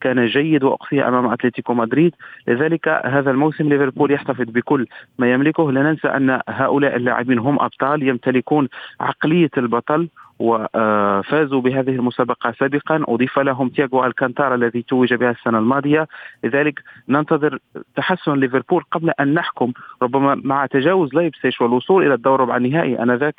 كان 0.00 0.15
جيد 0.24 0.64
وأقصي 0.64 1.02
أمام 1.02 1.26
أتلتيكو 1.26 1.74
مدريد. 1.74 2.14
لذلك 2.48 2.88
هذا 2.88 3.30
الموسم 3.30 3.68
ليفربول 3.68 4.12
يحتفظ 4.12 4.44
بكل 4.50 4.86
ما 5.18 5.32
يملكه. 5.32 5.72
لا 5.72 5.82
ننسى 5.82 6.08
أن 6.08 6.40
هؤلاء 6.48 6.96
اللاعبين 6.96 7.38
هم 7.38 7.60
أبطال 7.60 8.02
يمتلكون 8.02 8.68
عقلية 9.00 9.50
البطل 9.58 10.08
وفازوا 10.38 11.60
بهذه 11.60 11.90
المسابقة 11.90 12.54
سابقا. 12.58 13.04
أضيف 13.08 13.38
لهم 13.38 13.68
تياغو 13.68 14.04
ألكانتارا 14.04 14.54
الذي 14.54 14.82
توج 14.82 15.14
بها 15.14 15.30
السنة 15.30 15.58
الماضية. 15.58 16.08
لذلك 16.44 16.82
ننتظر 17.08 17.58
تحسن 17.96 18.34
ليفربول 18.34 18.82
قبل 18.90 19.10
أن 19.20 19.34
نحكم. 19.34 19.72
ربما 20.02 20.40
مع 20.44 20.66
تجاوز 20.66 21.14
لايبسيش 21.14 21.60
والوصول 21.60 22.06
إلى 22.06 22.14
الدور 22.14 22.40
ربع 22.40 22.56
النهائي 22.56 23.02
أنذاك 23.02 23.34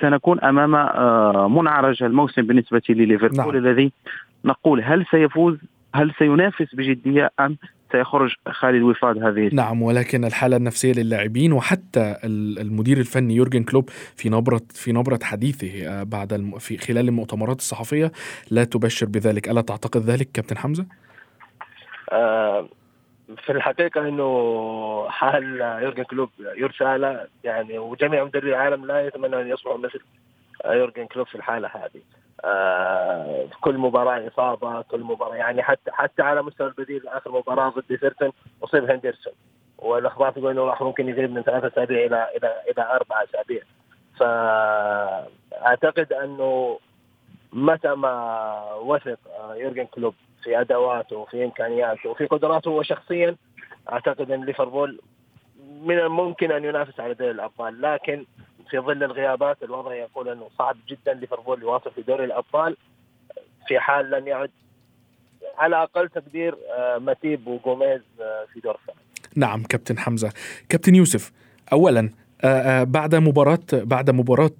سنكون 0.00 0.40
أمام 0.40 0.74
آه، 0.74 1.48
منعرج 1.48 2.02
الموسم 2.02 2.42
بالنسبة 2.42 2.82
لليفربول 2.88 3.54
نعم. 3.54 3.66
الذي 3.66 3.92
نقول 4.44 4.82
هل 4.82 5.06
سيفوز 5.10 5.58
هل 5.94 6.14
سينافس 6.18 6.74
بجدية 6.74 7.30
أم 7.40 7.56
سيخرج 7.92 8.34
خالي 8.48 8.78
الوفاض 8.78 9.22
هذه؟ 9.22 9.50
نعم 9.52 9.82
ولكن 9.82 10.24
الحالة 10.24 10.56
النفسية 10.56 10.92
للاعبين 10.92 11.52
وحتى 11.52 12.16
المدير 12.60 12.98
الفني 12.98 13.34
يورجن 13.34 13.64
كلوب 13.64 13.90
في 13.90 14.28
نبرة 14.28 14.60
في 14.70 14.92
نبرة 14.92 15.18
حديثه 15.22 15.88
آه، 15.88 16.02
بعد 16.02 16.32
الم... 16.32 16.58
في 16.58 16.78
خلال 16.78 17.08
المؤتمرات 17.08 17.58
الصحفية 17.58 18.12
لا 18.50 18.64
تبشر 18.64 19.06
بذلك. 19.06 19.48
ألا 19.48 19.60
تعتقد 19.60 20.00
ذلك 20.00 20.28
كابتن 20.34 20.58
حمزة؟ 20.58 20.86
آه 22.12 22.68
في 23.44 23.52
الحقيقة 23.52 24.08
إنه 24.08 25.08
حال 25.08 25.60
يورجن 25.60 26.02
كلوب 26.02 26.30
يرثى 26.56 27.18
يعني 27.44 27.78
وجميع 27.78 28.24
مدربي 28.24 28.48
العالم 28.48 28.86
لا 28.86 29.06
يتمنى 29.06 29.40
أن 29.40 29.48
يصبحوا 29.48 29.78
مثل 29.78 30.00
يورجن 30.64 31.06
كلوب 31.06 31.26
في 31.26 31.34
الحالة 31.34 31.68
هذه. 31.68 32.02
آه 32.44 33.48
كل 33.60 33.78
مباراة 33.78 34.28
إصابة 34.28 34.82
كل 34.82 35.00
مباراة 35.00 35.36
يعني 35.36 35.62
حتى 35.62 35.90
حتى 35.90 36.22
على 36.22 36.42
مستوى 36.42 36.66
البديل 36.66 37.08
آخر 37.08 37.32
مباراة 37.32 37.68
ضد 37.68 37.96
إيفرتون 37.96 38.32
أصيب 38.64 38.90
هندرسون. 38.90 39.32
والأخبار 39.78 40.32
تقول 40.32 40.50
إنه 40.50 40.64
راح 40.64 40.82
ممكن 40.82 41.08
يغيب 41.08 41.30
من 41.30 41.42
ثلاثة 41.42 41.66
أسابيع 41.68 42.06
إلى 42.06 42.28
إلى 42.36 42.54
إلى 42.70 42.82
أربع 42.92 43.22
أسابيع. 43.22 43.62
فاعتقد 44.18 46.12
إنه 46.12 46.78
متى 47.52 47.94
ما 47.94 48.74
وثق 48.74 49.18
آه، 49.40 49.54
يورجن 49.54 49.84
كلوب 49.84 50.14
في 50.42 50.60
أدواته 50.60 51.16
وفي 51.16 51.44
إمكانياته 51.44 52.10
وفي 52.10 52.26
قدراته 52.26 52.68
هو 52.68 52.82
شخصيا 52.82 53.36
أعتقد 53.92 54.30
إن 54.30 54.44
ليفربول 54.44 55.00
من 55.82 55.98
الممكن 55.98 56.52
أن 56.52 56.64
ينافس 56.64 57.00
على 57.00 57.14
دوري 57.14 57.30
الأبطال. 57.30 57.82
لكن 57.82 58.26
في 58.70 58.78
ظل 58.78 59.04
الغيابات 59.04 59.62
الوضع 59.62 59.94
يقول 59.94 60.28
إنه 60.28 60.48
صعب 60.58 60.76
جدا 60.88 61.14
ليفربول 61.14 61.62
يواصل 61.62 61.90
في 61.90 62.02
دوري 62.02 62.24
الأبطال 62.24 62.76
في 63.68 63.78
حال 63.80 64.10
لم 64.10 64.28
يعد 64.28 64.50
على 65.58 65.82
أقل 65.82 66.08
تقدير 66.08 66.56
آه، 66.78 66.98
ماتيب 66.98 67.46
وجوميز 67.46 68.00
آه، 68.20 68.46
في 68.52 68.60
دور 68.60 68.74
الثاني. 68.74 68.98
نعم 69.36 69.62
كابتن 69.62 69.98
حمزة، 69.98 70.32
كابتن 70.68 70.94
يوسف 70.94 71.32
اولا 71.72 72.10
بعد 72.84 73.14
مباراة 73.14 73.58
بعد 73.72 74.10
مباراة 74.10 74.50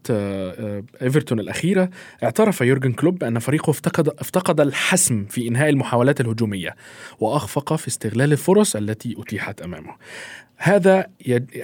إيفرتون 1.02 1.40
الأخيرة 1.40 1.90
اعترف 2.22 2.60
يورجن 2.60 2.92
كلوب 2.92 3.24
أن 3.24 3.38
فريقه 3.38 3.70
افتقد 3.70 4.08
افتقد 4.08 4.60
الحسم 4.60 5.24
في 5.24 5.48
إنهاء 5.48 5.68
المحاولات 5.68 6.20
الهجومية 6.20 6.76
وأخفق 7.20 7.76
في 7.76 7.88
استغلال 7.88 8.32
الفرص 8.32 8.76
التي 8.76 9.14
أتيحت 9.18 9.62
أمامه. 9.62 9.94
هذا 10.56 11.06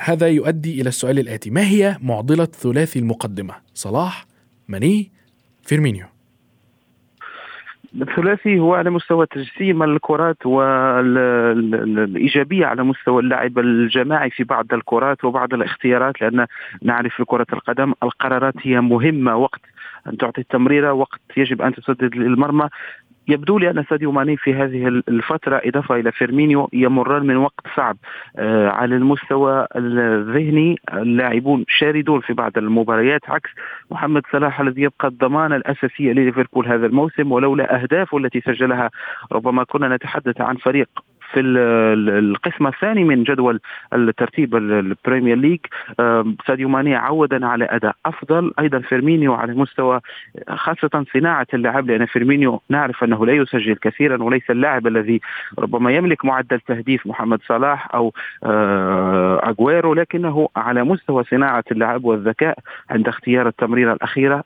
هذا 0.01 0.29
يؤدي 0.29 0.81
إلى 0.81 0.89
السؤال 0.89 1.19
الآتي 1.19 1.51
ما 1.51 1.69
هي 1.69 1.97
معضلة 2.01 2.45
ثلاثي 2.45 2.99
المقدمة 2.99 3.55
صلاح 3.75 4.27
ماني 4.69 5.11
فيرمينيو 5.63 6.07
الثلاثي 7.95 8.59
هو 8.59 8.75
على 8.75 8.91
مستوى 8.91 9.27
تجسيم 9.27 9.83
الكرات 9.83 10.47
والإيجابية 10.47 11.57
على 12.67 12.83
مستوى 12.83 13.23
اللعب 13.23 13.59
الجماعي 13.59 14.31
في 14.31 14.45
بعض 14.45 14.75
الكرات 14.75 15.25
وبعض 15.25 15.55
الاختيارات 15.55 16.21
لأن 16.21 16.47
نعرف 16.83 17.15
في 17.15 17.25
كرة 17.25 17.47
القدم 17.53 17.95
القرارات 18.03 18.55
هي 18.63 18.81
مهمة 18.81 19.37
وقت 19.37 19.61
أن 20.07 20.17
تعطي 20.17 20.41
التمريرة 20.41 20.93
وقت 20.93 21.21
يجب 21.37 21.63
أن 21.63 21.75
تسدد 21.75 22.17
للمرمى 22.17 22.69
يبدو 23.31 23.59
لي 23.59 23.71
أن 23.71 23.85
ساديو 23.91 24.13
ماني 24.13 24.37
في 24.37 24.55
هذه 24.55 24.89
الفترة 24.89 25.61
إضافة 25.65 25.95
إلى 25.95 26.13
فيرمينيو 26.13 26.69
يمران 26.73 27.27
من 27.27 27.37
وقت 27.37 27.67
صعب 27.77 27.97
آه، 28.37 28.69
على 28.69 28.97
المستوى 28.97 29.67
الذهني. 29.77 30.77
اللاعبون 30.93 31.65
شاردون 31.69 32.21
في 32.21 32.33
بعض 32.33 32.59
المباريات 32.59 33.21
عكس 33.29 33.51
محمد 33.91 34.23
صلاح 34.33 34.61
الذي 34.61 34.83
يبقى 34.83 35.09
الضمانه 35.09 35.57
الاساسيه 35.57 36.13
لليفربول 36.13 36.67
هذا 36.67 36.87
الموسم 36.87 37.33
ولولا 37.33 37.83
أهدافه 37.83 38.19
التي 38.19 38.41
سجلها 38.41 38.91
ربما 39.33 39.65
كنا 39.65 39.97
نتحدث 39.97 40.41
عن 40.41 40.57
فريق 40.57 40.89
في 41.33 41.41
القسم 41.41 42.67
الثاني 42.67 43.05
من 43.05 43.23
جدول 43.23 43.61
الترتيب 43.93 44.57
البريمير 44.57 45.37
ليج. 45.37 45.61
ساديو 46.47 46.69
ماني 46.69 46.95
عودنا 46.95 47.47
على 47.47 47.65
أداء 47.71 47.95
أفضل. 48.07 48.53
أيضا 48.59 48.79
فيرمينيو 48.79 49.35
على 49.35 49.55
مستوى 49.55 50.01
خاصة 50.49 51.05
صناعة 51.15 51.47
اللعب 51.55 51.91
لأن 51.91 52.07
فيرمينيو 52.07 52.63
نعرف 52.69 53.05
أنه 53.05 53.27
لا 53.27 53.33
يسجل 53.33 53.75
كثيرا 53.75 54.23
وليس 54.23 54.51
اللاعب 54.51 54.87
الذي 54.87 55.21
ربما 55.59 55.93
يملك 55.93 56.25
معدل 56.25 56.61
تهديف 56.61 57.07
محمد 57.07 57.41
صلاح 57.47 57.95
أو 57.95 58.13
آه، 58.45 59.37
أغويرو 59.49 59.95
لكنه 59.95 60.49
على 60.57 60.85
مستوى 60.85 61.25
صناعة 61.25 61.65
اللعب 61.73 62.05
والذكاء 62.05 62.59
عند 62.91 63.09
اختيار 63.09 63.49
التمريرة 63.49 63.93
الأخيرة 63.93 64.45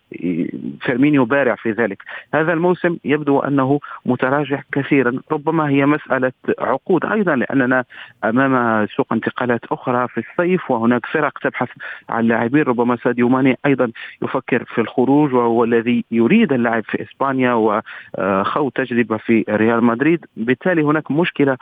فيرمينيو 0.80 1.24
بارع 1.24 1.54
في 1.54 1.70
ذلك. 1.70 2.02
هذا 2.34 2.52
الموسم 2.52 2.96
يبدو 3.04 3.40
أنه 3.40 3.80
متراجع 4.06 4.60
كثيرا 4.72 5.20
ربما 5.32 5.68
هي 5.68 5.86
مسألة 5.86 6.32
عقود 6.74 7.04
أيضا 7.04 7.36
لأننا 7.36 7.84
أمام 8.24 8.86
سوق 8.86 9.12
انتقالات 9.12 9.60
أخرى 9.64 10.08
في 10.08 10.20
الصيف 10.20 10.70
وهناك 10.70 11.06
فرق 11.06 11.38
تبحث 11.38 11.68
عن 12.08 12.24
لاعبين 12.24 12.62
ربما 12.62 12.96
ساديو 12.96 13.28
ماني 13.28 13.58
أيضا 13.66 13.90
يفكر 14.22 14.64
في 14.64 14.80
الخروج 14.80 15.34
وهو 15.34 15.64
الذي 15.64 16.04
يريد 16.10 16.52
اللعب 16.52 16.84
في 16.84 17.02
إسبانيا 17.02 17.52
وخوض 17.52 18.72
تجربة 18.72 19.16
في 19.16 19.44
ريال 19.48 19.84
مدريد. 19.84 20.26
بالتالي 20.36 20.82
هناك 20.82 21.10
مشكلة 21.10 21.56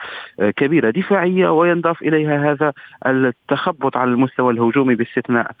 كبيرة 0.55 0.89
دفاعية 0.89 1.49
وينضاف 1.49 2.01
إليها 2.01 2.51
هذا 2.51 2.73
التخبط 3.05 3.97
على 3.97 4.11
المستوى 4.11 4.53
الهجومي 4.53 4.95
باستثناء 4.95 5.51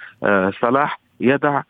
صلاح. 0.61 0.99
يضع 1.19 1.61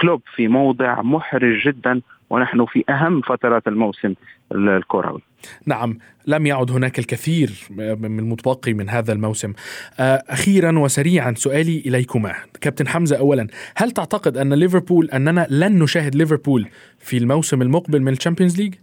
كلوب 0.00 0.22
في 0.34 0.48
موضع 0.48 1.02
محرج 1.02 1.68
جدا. 1.68 2.00
ونحن 2.30 2.64
في 2.64 2.84
أهم 2.88 3.20
فترات 3.20 3.68
الموسم 3.68 4.14
الكروي. 4.52 5.22
نعم 5.66 5.98
لم 6.26 6.46
يعد 6.46 6.70
هناك 6.70 6.98
الكثير 6.98 7.50
من 7.70 8.18
المتبقي 8.18 8.74
من 8.74 8.88
هذا 8.88 9.12
الموسم. 9.12 9.52
آه، 10.00 10.22
أخيرا 10.28 10.78
وسريعا 10.78 11.34
سؤالي 11.36 11.82
إليكما. 11.86 12.34
كابتن 12.60 12.88
حمزة 12.88 13.18
أولا 13.18 13.46
هل 13.76 13.90
تعتقد 13.90 14.36
أن 14.36 14.54
ليفربول 14.54 15.10
أننا 15.10 15.46
لن 15.50 15.82
نشاهد 15.82 16.14
ليفربول 16.14 16.68
في 16.98 17.16
الموسم 17.16 17.62
المقبل 17.62 18.02
من 18.02 18.12
الشامبيونز 18.12 18.60
ليج؟ 18.60 18.74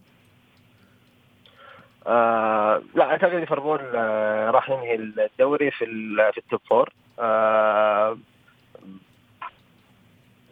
آه 2.08 2.82
لا 2.96 3.04
أعتقد 3.04 3.34
ليفربول 3.34 3.80
آه 3.96 4.52
راح 4.52 4.70
ينهي 4.70 4.96
الدوري 4.96 5.72
في 5.72 5.86
في 6.34 6.38
ال 6.38 6.43
top 6.43 6.60
four. 6.70 6.90
آه 7.20 8.18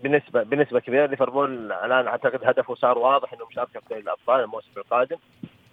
بنسبه 0.04 0.44
بنسبه 0.44 0.80
كبيرة 0.80 1.06
ليفربول 1.06 1.72
الآن 1.72 2.08
أعتقد 2.08 2.40
هدفه 2.44 2.76
صار 2.76 2.98
واضح 2.98 3.34
إنه 3.34 3.46
مشاركه 3.52 3.80
في 3.80 3.86
دوري 3.90 4.02
الأبطال 4.02 4.44
الموسم 4.44 4.72
القادم 4.78 5.18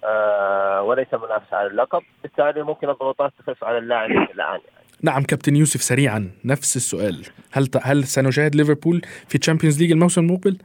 آه 0.03 0.81
وليس 0.81 1.13
منافسه 1.13 1.57
على 1.57 1.67
اللقب 1.67 2.01
بالتالي 2.23 2.63
ممكن 2.63 2.89
الضغوطات 2.89 3.33
تخف 3.39 3.63
على 3.63 3.77
اللاعبين 3.77 4.23
الآن 4.35 4.47
يعني. 4.47 4.61
نعم 5.03 5.23
كابتن 5.23 5.55
يوسف 5.55 5.81
سريعا 5.81 6.31
نفس 6.45 6.75
السؤال 6.75 7.25
هل 7.51 7.69
هل 7.81 8.03
سنشاهد 8.03 8.55
ليفربول 8.55 9.01
في 9.27 9.37
تشامبيونز 9.37 9.81
ليج 9.81 9.91
الموسم 9.91 10.21
المقبل؟ 10.21 10.57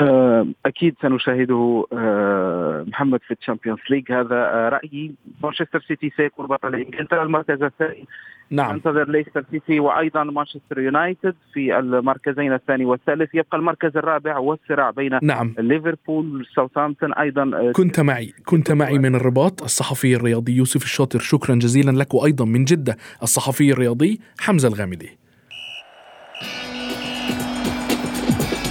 آه، 0.00 0.46
أكيد 0.66 0.94
سنشاهده 1.02 1.84
آه، 1.92 2.84
محمد 2.88 3.20
في 3.22 3.34
الشامبيونز 3.40 3.78
ليج. 3.90 4.12
هذا 4.12 4.36
آه، 4.36 4.68
رأيي. 4.68 5.14
مانشستر 5.42 5.80
سيتي 5.88 6.12
سيكون 6.16 6.46
بطل 6.46 6.74
إنجلترا. 6.74 7.22
المركز 7.22 7.62
الثاني 7.62 8.04
نعم. 8.50 8.74
ننتظر 8.74 9.10
ليستر 9.10 9.44
سيتي 9.50 9.80
وأيضا 9.80 10.24
مانشستر 10.24 10.78
يونايتد 10.78 11.34
في 11.52 11.78
المركزين 11.78 12.52
الثاني 12.52 12.84
والثالث. 12.84 13.34
يبقى 13.34 13.58
المركز 13.58 13.96
الرابع 13.96 14.38
والصراع 14.38 14.90
بين 14.90 15.18
نعم. 15.22 15.54
ليفربول 15.58 16.46
ساوثهامبتون 16.56 17.14
أيضا 17.14 17.72
كنت 17.72 18.00
معي 18.00 18.32
كنت 18.46 18.72
معي 18.72 18.98
من 18.98 19.14
الرباط. 19.14 19.62
الصحفي 19.62 20.16
الرياضي 20.16 20.56
يوسف 20.56 20.82
الشاطر 20.82 21.18
شكرا 21.18 21.54
جزيلا 21.54 21.90
لك 21.90 22.14
وأيضا 22.14 22.44
من 22.44 22.64
جدة. 22.64 22.96
الصحفي 23.22 23.72
الرياضي 23.72 24.20
حمزة 24.40 24.68
الغامدي. 24.68 25.27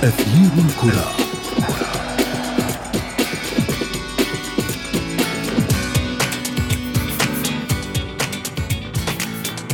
أثير 0.04 0.66
الكرة. 0.66 1.12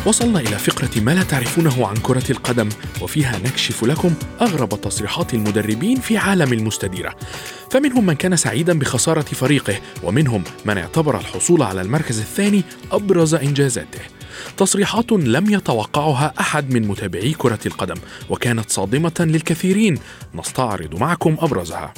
وصلنا 0.06 0.40
إلى 0.40 0.58
فقرة 0.58 0.90
ما 1.02 1.12
لا 1.12 1.24
تعرفونه 1.24 1.88
عن 1.88 1.96
كرة 1.96 2.32
القدم 2.32 2.70
وفيها 3.02 3.40
نكشف 3.40 3.84
لكم 3.84 4.14
أغرب 4.42 4.82
تصريحات 4.82 5.34
المدربين 5.34 6.00
في 6.00 6.18
عالم 6.18 6.54
المستديرة. 6.54 7.16
فمنهم 7.72 8.06
من 8.06 8.14
كان 8.14 8.36
سعيدا 8.36 8.80
بخسارة 8.80 9.22
فريقه 9.22 9.76
ومنهم 10.04 10.44
من 10.66 10.78
اعتبر 10.78 11.20
الحصول 11.20 11.62
على 11.62 11.82
المركز 11.82 12.20
الثاني 12.20 12.64
أبرز 12.92 13.34
إنجازاته. 13.36 14.00
تصريحات 14.58 15.12
لم 15.12 15.54
يتوقعها 15.54 16.34
أحد 16.40 16.74
من 16.74 16.88
متابعي 16.88 17.34
كرة 17.38 17.60
القدم 17.66 17.96
وكانت 18.30 18.70
صادمة 18.70 19.14
للكثيرين. 19.20 20.00
نستعرض 20.36 20.96
معكم 20.96 21.38
أبرزها. 21.40 21.94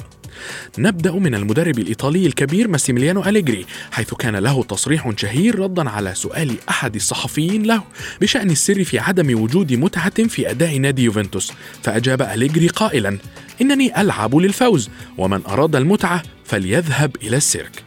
نبدأ 0.78 1.12
من 1.12 1.34
المدرب 1.34 1.78
الإيطالي 1.78 2.26
الكبير 2.26 2.68
ماسيميليانو 2.68 3.22
أليجري 3.22 3.66
حيث 3.92 4.14
كان 4.14 4.36
له 4.36 4.62
تصريح 4.62 5.12
شهير 5.16 5.58
ردا 5.58 5.90
على 5.90 6.14
سؤال 6.14 6.54
أحد 6.68 6.94
الصحفيين 6.94 7.62
له 7.62 7.82
بشأن 8.20 8.50
السر 8.50 8.84
في 8.84 8.98
عدم 8.98 9.42
وجود 9.42 9.72
متعة 9.72 10.24
في 10.28 10.50
أداء 10.50 10.78
نادي 10.78 11.04
يوفنتوس. 11.04 11.52
فأجاب 11.82 12.22
أليجري 12.22 12.68
قائلا 12.68 13.18
إنني 13.60 14.00
ألعب 14.00 14.36
للفوز 14.36 14.90
ومن 15.18 15.40
أراد 15.48 15.76
المتعة 15.76 16.22
فليذهب 16.44 17.16
إلى 17.22 17.36
السيرك. 17.36 17.85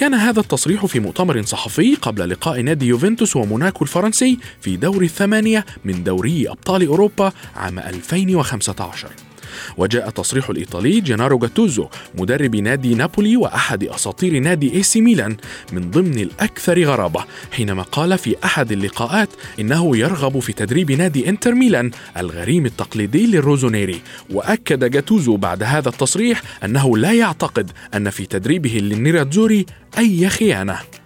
كان 0.00 0.14
هذا 0.14 0.40
التصريح 0.40 0.86
في 0.86 1.00
مؤتمر 1.00 1.42
صحفي 1.42 1.94
قبل 1.94 2.30
لقاء 2.30 2.60
نادي 2.60 2.86
يوفنتوس 2.86 3.36
وموناكو 3.36 3.84
الفرنسي 3.84 4.38
في 4.60 4.76
دور 4.76 5.02
الثمانية 5.02 5.66
من 5.84 6.04
دوري 6.04 6.48
أبطال 6.48 6.86
أوروبا 6.86 7.32
عام 7.56 7.78
2015 7.78 9.08
وجاء 9.76 10.10
تصريح 10.10 10.50
الإيطالي 10.50 11.00
جينارو 11.00 11.38
جاتوزو 11.38 11.88
مدرب 12.14 12.56
نادي 12.56 12.94
نابولي 12.94 13.36
وأحد 13.36 13.84
أساطير 13.84 14.38
نادي 14.38 14.74
إي 14.74 14.82
سي 14.82 15.00
ميلان 15.00 15.36
من 15.72 15.90
ضمن 15.90 16.18
الأكثر 16.18 16.84
غرابة 16.84 17.24
حينما 17.52 17.82
قال 17.82 18.18
في 18.18 18.36
أحد 18.44 18.72
اللقاءات 18.72 19.28
إنه 19.60 19.96
يرغب 19.96 20.38
في 20.38 20.52
تدريب 20.52 20.92
نادي 20.92 21.28
إنتر 21.28 21.54
ميلان 21.54 21.90
الغريم 22.16 22.66
التقليدي 22.66 23.26
للروزونيري 23.26 24.00
وأكد 24.30 24.90
جاتوزو 24.90 25.36
بعد 25.36 25.62
هذا 25.62 25.88
التصريح 25.88 26.42
أنه 26.64 26.98
لا 26.98 27.12
يعتقد 27.12 27.70
أن 27.94 28.10
في 28.10 28.26
تدريبه 28.26 28.70
للنيراتزوري 28.70 29.66
أي 29.98 30.28
خيانة. 30.28 30.99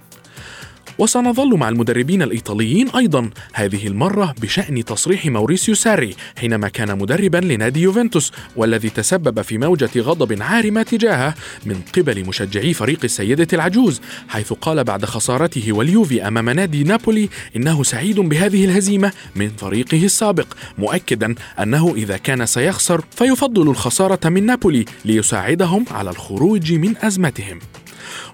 وسنظل 0.98 1.56
مع 1.56 1.68
المدربين 1.68 2.22
الإيطاليين 2.22 2.88
أيضا. 2.88 3.30
هذه 3.52 3.86
المرة 3.86 4.34
بشأن 4.42 4.84
تصريح 4.84 5.26
موريسيو 5.26 5.74
ساري 5.74 6.14
حينما 6.36 6.68
كان 6.68 6.98
مدربا 6.98 7.38
لنادي 7.38 7.80
يوفنتوس 7.80 8.32
والذي 8.56 8.90
تسبب 8.90 9.42
في 9.42 9.58
موجة 9.58 9.90
غضب 9.96 10.42
عارمة 10.42 10.82
تجاهه 10.82 11.34
من 11.66 11.80
قبل 11.96 12.26
مشجعي 12.26 12.74
فريق 12.74 12.98
السيدة 13.04 13.46
العجوز 13.52 14.00
حيث 14.28 14.52
قال 14.52 14.84
بعد 14.84 15.04
خسارته 15.04 15.72
واليوفي 15.72 16.28
أمام 16.28 16.50
نادي 16.50 16.84
نابولي 16.84 17.28
إنه 17.56 17.82
سعيد 17.82 18.20
بهذه 18.20 18.64
الهزيمة 18.64 19.12
من 19.36 19.48
فريقه 19.48 20.04
السابق 20.04 20.46
مؤكدا 20.78 21.34
أنه 21.60 21.94
إذا 21.96 22.16
كان 22.16 22.46
سيخسر 22.46 23.04
فيفضل 23.10 23.70
الخسارة 23.70 24.28
من 24.28 24.46
نابولي 24.46 24.84
ليساعدهم 25.04 25.84
على 25.90 26.10
الخروج 26.10 26.72
من 26.72 26.94
أزمتهم. 27.02 27.58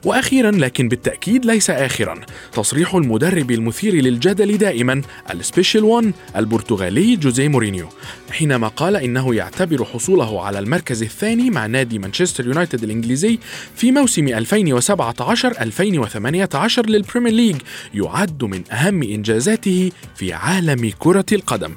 وأخيرا 0.05 0.51
لكن 0.51 0.89
بالتأكيد 0.89 1.47
ليس 1.47 1.71
اخرا. 1.71 2.21
تصريح 2.53 2.95
المدرب 2.95 3.51
المثير 3.51 3.95
للجدل 3.95 4.59
دائما 4.59 5.03
ال 5.35 5.41
Special 5.41 5.85
One 5.85 6.13
البرتغالي 6.37 7.17
جوزيه 7.17 7.49
مورينيو. 7.49 7.89
حينما 8.31 8.69
قال 8.69 8.97
إنه 8.97 9.35
يعتبر 9.35 9.85
حصوله 9.85 10.45
على 10.45 10.59
المركز 10.59 11.03
الثاني 11.03 11.51
مع 11.51 11.67
نادي 11.67 11.99
مانشستر 11.99 12.47
يونايتد 12.47 12.83
الإنجليزي 12.83 13.39
في 13.77 13.93
موسم 13.93 14.29
2017 14.29 15.61
2018 15.61 16.87
لل 16.87 16.97
Premier 16.97 17.33
League 17.33 17.57
يعد 17.95 18.45
من 18.45 18.63
أهم 18.73 19.03
إنجازاته 19.03 19.91
في 20.17 20.33
عالم 20.33 20.93
كرة 20.99 21.27
القدم. 21.33 21.73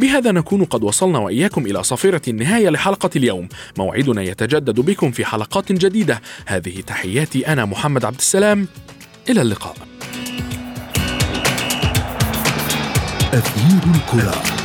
بهذا 0.00 0.32
نكون 0.32 0.64
قد 0.64 0.84
وصلنا 0.84 1.18
وإياكم 1.18 1.66
إلى 1.66 1.82
صفيرة 1.82 2.22
النهاية 2.28 2.68
لحلقة 2.68 3.10
اليوم. 3.16 3.48
موعدنا 3.78 4.22
يتجدد 4.22 4.80
بكم 4.80 5.10
في 5.10 5.24
حلقات 5.24 5.72
جديدة. 5.72 6.20
هذه 6.46 6.80
تحياتي 6.80 7.46
أنا 7.46 7.64
محمد 7.64 8.04
عبد 8.04 8.18
السلام. 8.18 8.68
إلى 9.30 9.42
اللقاء. 9.42 9.76
أثير 13.32 13.94
الكرة. 13.94 14.57